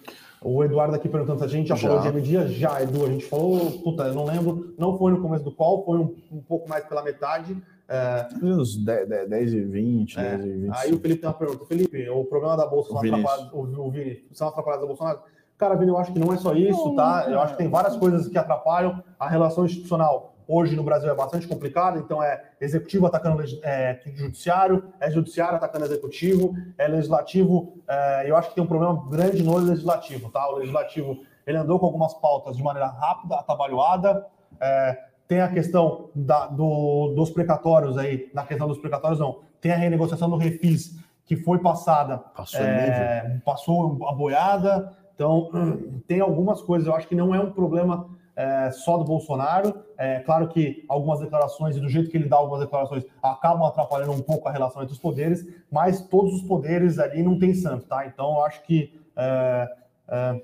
[0.43, 1.89] O Eduardo aqui perguntando se a gente já, já.
[1.89, 5.23] falou de M Já, Edu, a gente falou, puta, eu não lembro, não foi no
[5.23, 7.57] começo do qual, foi um, um pouco mais pela metade.
[7.89, 10.77] É, uns 10, 10, 10 e 20, é, 10 e 25.
[10.77, 11.65] Aí o Felipe tem uma pergunta.
[11.65, 15.21] Felipe, o problema da Bolsa são atrapalhadas, o, o Vini, são atrapalhadas da Bolsonaro?
[15.57, 17.27] Cara, Vini, eu acho que não é só isso, não, tá?
[17.29, 20.35] Eu acho que tem várias coisas que atrapalham a relação institucional.
[20.47, 25.85] Hoje no Brasil é bastante complicado, então é executivo atacando é, judiciário, é judiciário atacando
[25.85, 27.83] executivo, é legislativo.
[27.89, 30.49] É, eu acho que tem um problema grande no legislativo, tá?
[30.51, 34.27] O legislativo ele andou com algumas pautas de maneira rápida, atabalhoada.
[34.61, 39.71] É, tem a questão da, do, dos precatórios aí, na questão dos precatórios não, tem
[39.71, 45.51] a renegociação do refis que foi passada, passou, é, passou a boiada, então
[46.09, 50.21] tem algumas coisas, eu acho que não é um problema é, só do Bolsonaro, é
[50.21, 54.23] claro que algumas declarações e do jeito que ele dá algumas declarações acabam atrapalhando um
[54.23, 58.07] pouco a relação entre os poderes, mas todos os poderes ali não tem santo, tá?
[58.07, 59.69] Então eu acho que é,
[60.09, 60.43] é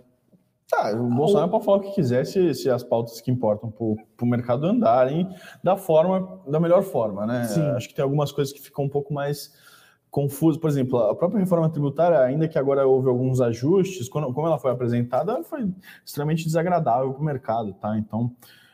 [0.74, 4.24] Tá, o Bolsonaro pode falar o que quiser se, se as pautas que importam para
[4.24, 5.28] o mercado andarem
[5.62, 7.44] da forma, da melhor forma, né?
[7.44, 7.62] Sim.
[7.70, 9.52] Acho que tem algumas coisas que ficam um pouco mais
[10.10, 10.60] confusas.
[10.60, 14.58] Por exemplo, a própria reforma tributária, ainda que agora houve alguns ajustes, quando, como ela
[14.58, 15.70] foi apresentada, foi
[16.04, 17.96] extremamente desagradável para o mercado, tá?
[17.96, 18.32] Então,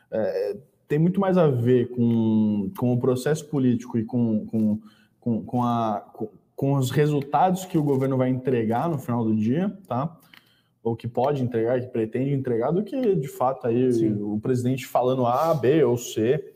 [0.09, 4.79] é, tem muito mais a ver com, com o processo político e com, com,
[5.19, 9.35] com, com, a, com, com os resultados que o governo vai entregar no final do
[9.35, 10.17] dia, tá?
[10.83, 14.21] Ou que pode entregar, que pretende entregar, do que de fato aí Sim.
[14.21, 16.53] o presidente falando A, B ou C.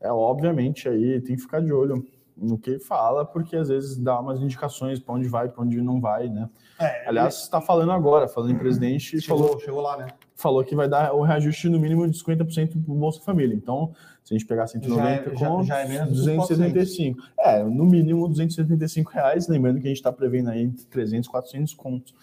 [0.00, 2.04] É obviamente aí tem que ficar de olho
[2.36, 6.00] no que fala, porque às vezes dá umas indicações para onde vai, para onde não
[6.00, 6.48] vai, né?
[6.78, 10.06] É, Aliás, está falando agora, falando em presidente, chegou, falou, chegou lá, né?
[10.34, 13.54] Falou que vai dar o reajuste no mínimo de 50% para o Bolsa Família.
[13.54, 13.92] Então,
[14.24, 17.22] se a gente pegar 190 já é, com já, já é menos 275.
[17.38, 21.30] É, no mínimo 275 reais, lembrando que a gente está prevendo aí entre 300 e
[21.30, 22.14] 400 contos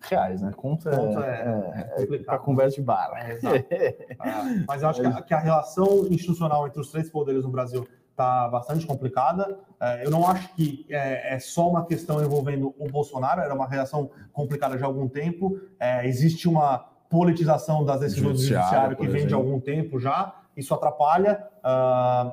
[0.00, 0.52] reais, né?
[0.56, 3.10] Conta, Conta é, é, é, é conversa de bar.
[3.16, 4.06] É,
[4.66, 7.86] mas eu acho que a, que a, relação institucional entre os três poderes no Brasil
[8.10, 9.58] está bastante complicada.
[9.80, 13.68] É, eu não acho que é, é, só uma questão envolvendo o Bolsonaro, era uma
[13.68, 15.60] relação complicada já há algum tempo.
[15.78, 16.78] É, existe uma
[17.10, 20.34] politização das decisões judiciário, do judiciário que vem de algum tempo já.
[20.56, 21.46] Isso atrapalha.
[21.58, 22.32] Uh,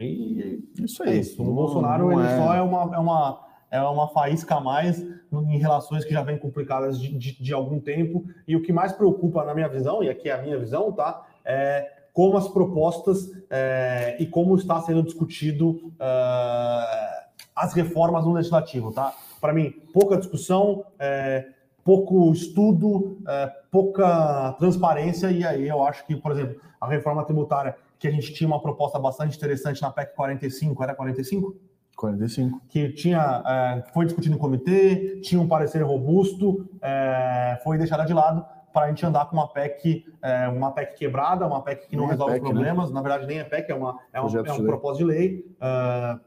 [0.00, 1.42] e isso é isso.
[1.42, 6.04] O Bolsonaro ele só é uma, é uma é uma faísca a mais em relações
[6.04, 8.24] que já vêm complicadas de, de, de, algum tempo.
[8.46, 11.26] E o que mais preocupa, na minha visão, e aqui é a minha visão, tá?
[11.44, 17.24] É como as propostas é, e como está sendo discutido é,
[17.54, 19.14] as reformas no legislativo, tá?
[19.40, 21.46] Para mim, pouca discussão, é,
[21.84, 27.76] pouco estudo, é, pouca transparência, e aí eu acho que, por exemplo, a reforma tributária,
[27.98, 31.56] que a gente tinha uma proposta bastante interessante na PEC 45, era 45?
[31.98, 32.62] 45.
[32.68, 38.14] Que tinha, é, foi discutido em comitê, tinha um parecer robusto, é, foi deixada de
[38.14, 41.96] lado para a gente andar com uma PEC, é, uma PEC quebrada, uma PEC que
[41.96, 42.50] não é resolve PEC, né?
[42.50, 42.88] problemas.
[42.88, 42.94] Né?
[42.94, 45.56] Na verdade, nem é PEC, é, uma, é, uma, é um propósito de lei.
[45.60, 46.20] Uh,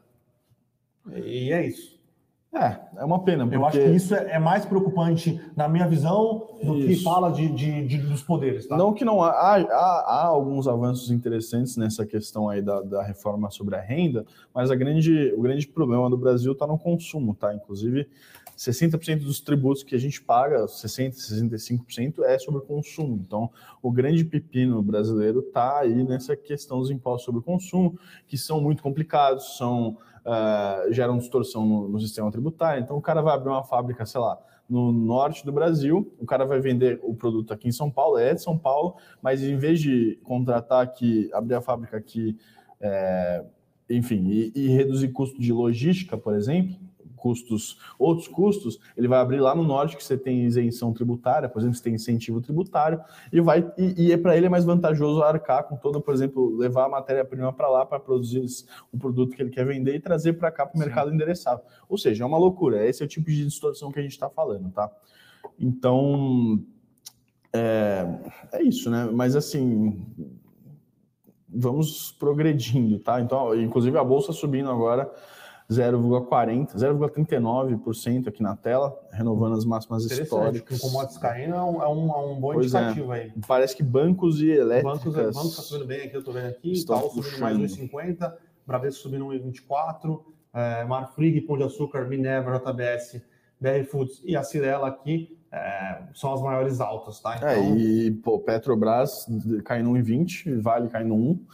[1.16, 2.01] e é isso.
[2.54, 3.46] É, é uma pena.
[3.46, 3.56] Porque...
[3.56, 6.88] Eu acho que isso é, é mais preocupante, na minha visão, do isso.
[6.88, 8.68] que fala de, de, de, dos poderes.
[8.68, 8.76] Tá?
[8.78, 13.50] Não que não há, há, há, alguns avanços interessantes nessa questão aí da, da reforma
[13.50, 17.54] sobre a renda, mas a grande, o grande problema do Brasil está no consumo, tá?
[17.54, 18.10] Inclusive,
[18.58, 23.20] 60% dos tributos que a gente paga, 60%, 65% é sobre consumo.
[23.26, 23.50] Então,
[23.82, 27.98] o grande pepino brasileiro está aí nessa questão dos impostos sobre o consumo,
[28.28, 32.84] que são muito complicados, são uh, geram distorção no, no, sistema tributário.
[32.84, 34.38] Então, o cara vai abrir uma fábrica, sei lá,
[34.70, 38.34] no norte do Brasil, o cara vai vender o produto aqui em São Paulo, é
[38.34, 42.38] de São Paulo, mas em vez de contratar aqui, abrir a fábrica aqui,
[42.80, 43.44] é,
[43.90, 46.78] enfim, e, e reduzir custo de logística, por exemplo,
[47.22, 51.60] custos, outros custos, ele vai abrir lá no norte que você tem isenção tributária, por
[51.60, 53.00] exemplo, você tem incentivo tributário,
[53.32, 56.58] e vai e, e é para ele é mais vantajoso arcar com todo, por exemplo,
[56.58, 58.42] levar a matéria-prima para lá para produzir
[58.92, 61.62] o produto que ele quer vender e trazer para cá para o mercado endereçado.
[61.88, 62.86] Ou seja, é uma loucura.
[62.88, 64.90] Esse é o tipo de distorção que a gente está falando, tá?
[65.60, 66.64] Então,
[67.54, 68.08] é,
[68.54, 69.10] é isso, né?
[69.14, 70.04] Mas assim,
[71.48, 73.22] vamos progredindo, tá?
[73.22, 75.12] Então, inclusive a bolsa subindo agora
[75.72, 80.80] 0,40, 0,39% aqui na tela, renovando as máximas históricas.
[80.80, 82.80] O commodities caindo é um, é um, é um bom pois é.
[82.80, 83.22] indicativo é.
[83.22, 83.34] aí.
[83.48, 85.04] Parece que bancos e elétricas...
[85.04, 88.34] Bancos, bancos está subindo bem aqui, eu estou vendo aqui, Itaú subindo mais 1,50,
[88.68, 90.22] Bradesco subindo 1,24,
[90.54, 93.22] é, Marfrig, Pão de Açúcar, Minerva, JBS,
[93.60, 97.36] BR Foods e a Cirela aqui é, são as maiores altas, tá?
[97.36, 97.52] É, então...
[97.54, 99.26] É, e pô, Petrobras
[99.64, 101.46] cai no 1,20, Vale cai no 1.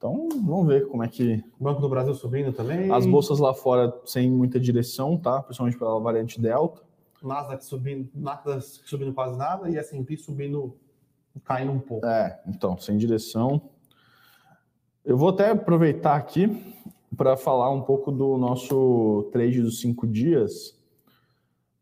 [0.00, 1.44] Então, vamos ver como é que.
[1.60, 2.90] Banco do Brasil subindo também.
[2.90, 5.42] As bolsas lá fora sem muita direção, tá?
[5.42, 6.80] Principalmente pela variante Delta.
[7.22, 10.74] Nasdaq subindo, Nasdaq subindo quase nada e S&P subindo,
[11.44, 12.06] caindo um pouco.
[12.06, 13.60] É, então, sem direção.
[15.04, 16.74] Eu vou até aproveitar aqui
[17.14, 20.80] para falar um pouco do nosso trade dos cinco dias,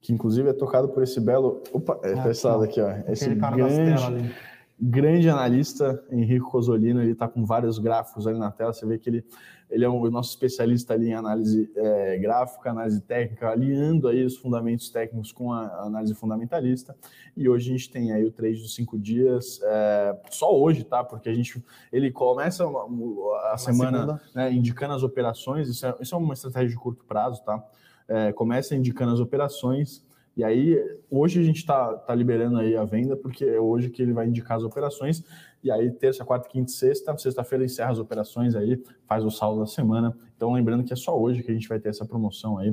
[0.00, 1.62] que inclusive é tocado por esse belo.
[1.72, 2.90] Opa, é ah, esse lado aqui, ó.
[3.06, 4.34] Esse grande,
[4.80, 8.72] grande analista, Henrique Cosolino, ele está com vários gráficos ali na tela.
[8.72, 9.24] Você vê que ele,
[9.68, 14.36] ele é o nosso especialista ali em análise é, gráfica, análise técnica, alinhando aí os
[14.36, 16.94] fundamentos técnicos com a análise fundamentalista.
[17.36, 21.02] E hoje a gente tem aí o trade dos cinco dias, é, só hoje, tá?
[21.02, 21.62] Porque a gente
[21.92, 25.68] ele começa a uma semana né, indicando as operações.
[25.68, 27.62] Isso é, isso é uma estratégia de curto prazo, tá?
[28.06, 30.06] É, começa indicando as operações
[30.39, 30.78] e aí,
[31.11, 34.28] hoje a gente está tá liberando aí a venda, porque é hoje que ele vai
[34.28, 35.24] indicar as operações.
[35.64, 39.59] E aí, terça, quarta, quinta e sexta, sexta-feira encerra as operações aí, faz o saldo
[39.59, 40.16] da semana.
[40.36, 42.72] Então, lembrando que é só hoje que a gente vai ter essa promoção aí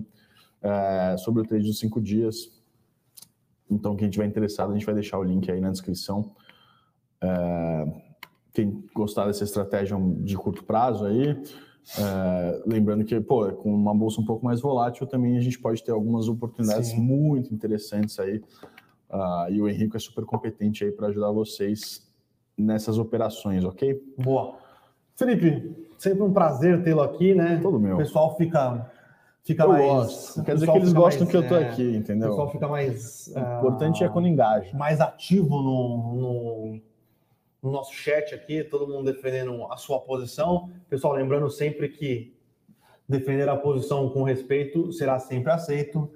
[0.62, 2.52] é, sobre o trade dos cinco dias.
[3.68, 6.36] Então, quem tiver interessado, a gente vai deixar o link aí na descrição.
[7.20, 7.86] É,
[8.54, 11.36] quem gostar dessa estratégia de curto prazo aí,
[11.98, 15.84] é, lembrando que, pô, com uma bolsa um pouco mais volátil, também a gente pode
[15.84, 17.02] ter algumas oportunidades Sim.
[17.02, 18.42] muito interessantes aí.
[19.10, 22.06] Uh, e o Henrique é super competente aí para ajudar vocês
[22.58, 24.02] nessas operações, ok?
[24.18, 24.56] Boa.
[25.16, 27.60] Felipe, sempre um prazer tê-lo aqui, né?
[27.62, 27.96] Todo meu.
[27.96, 28.92] O pessoal fica,
[29.44, 29.86] fica eu mais.
[29.86, 30.44] Gosto.
[30.44, 32.30] Quer dizer que eles gostam mais, que eu tô é, aqui, entendeu?
[32.30, 33.28] O pessoal fica mais.
[33.28, 34.76] O importante uh, é quando engaja.
[34.76, 36.82] Mais ativo no, no
[37.66, 40.70] no nosso chat aqui, todo mundo defendendo a sua posição.
[40.88, 42.38] Pessoal, lembrando sempre que
[43.10, 46.12] defender a posição com respeito será sempre aceito,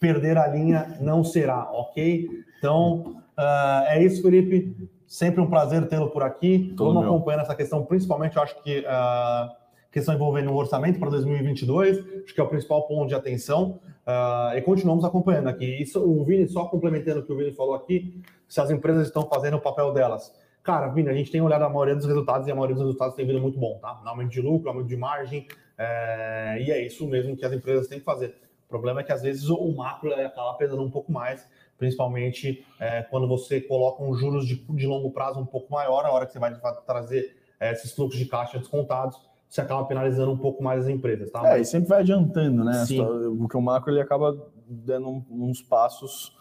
[0.00, 2.26] perder a linha não será, ok?
[2.58, 4.74] Então, uh, é isso, Felipe.
[5.06, 6.72] Sempre um prazer tê-lo por aqui.
[6.74, 9.54] Todo Vamos acompanhando essa questão, principalmente, eu acho que uh,
[9.92, 13.78] questão envolvendo o orçamento para 2022, acho que é o principal ponto de atenção.
[14.06, 15.66] Uh, e continuamos acompanhando aqui.
[15.82, 19.28] Isso, o Vini, só complementando o que o Vini falou aqui, se as empresas estão
[19.28, 20.32] fazendo o papel delas
[20.64, 23.14] Cara, Vini, a gente tem olhado a maioria dos resultados e a maioria dos resultados
[23.14, 24.00] tem vindo muito bom, tá?
[24.06, 25.46] Aumento de lucro, aumento de margem,
[25.76, 26.56] é...
[26.58, 28.34] e é isso mesmo que as empresas têm que fazer.
[28.64, 31.46] O problema é que às vezes o macro acaba pesando um pouco mais,
[31.76, 36.10] principalmente é, quando você coloca um juros de, de, longo prazo um pouco maior, a
[36.10, 36.56] hora que você vai
[36.86, 41.30] trazer é, esses fluxos de caixa descontados, você acaba penalizando um pouco mais as empresas,
[41.30, 41.56] tá?
[41.56, 42.84] É, e sempre vai adiantando, né?
[42.86, 43.04] Sim.
[43.38, 44.34] Porque o macro ele acaba
[44.66, 46.34] dando uns passos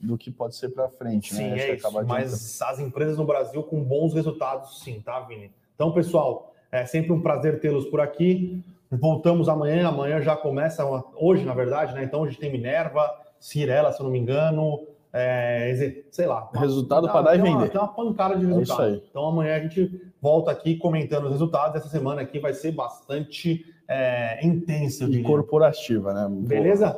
[0.00, 1.34] do que pode ser para frente.
[1.34, 1.58] Sim, né?
[1.58, 2.04] é isso.
[2.06, 5.52] Mas as empresas no Brasil com bons resultados, sim, tá, Vini?
[5.74, 8.62] Então, pessoal, é sempre um prazer tê-los por aqui.
[8.90, 9.88] Voltamos amanhã.
[9.88, 10.84] Amanhã já começa,
[11.16, 12.02] hoje, na verdade, né?
[12.02, 14.86] Então, a gente tem Minerva, Cirela, se eu não me engano.
[15.12, 16.48] É, sei lá.
[16.54, 17.50] Resultado para dar e vender.
[17.50, 18.94] Uma, tem uma pancada de resultado.
[18.94, 21.76] É então, amanhã a gente volta aqui comentando os resultados.
[21.76, 25.04] Essa semana aqui vai ser bastante é, intensa.
[25.04, 26.28] E corporativa, né?
[26.30, 26.96] Beleza?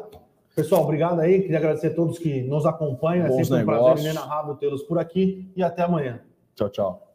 [0.55, 1.41] Pessoal, obrigado aí.
[1.43, 3.27] Queria agradecer a todos que nos acompanham.
[3.27, 3.93] Bons é sempre um negócios.
[3.93, 6.21] prazer inenarrável tê-los por aqui e até amanhã.
[6.55, 7.09] Tchau, tchau.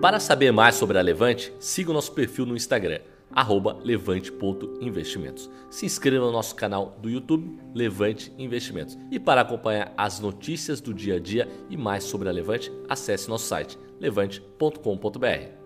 [0.00, 3.00] Para saber mais sobre a Levante, siga o nosso perfil no Instagram,
[3.82, 5.50] levante.investimentos.
[5.68, 8.96] Se inscreva no nosso canal do YouTube, Levante Investimentos.
[9.10, 13.28] E para acompanhar as notícias do dia a dia e mais sobre a Levante, acesse
[13.28, 15.57] nosso site levante.com.br.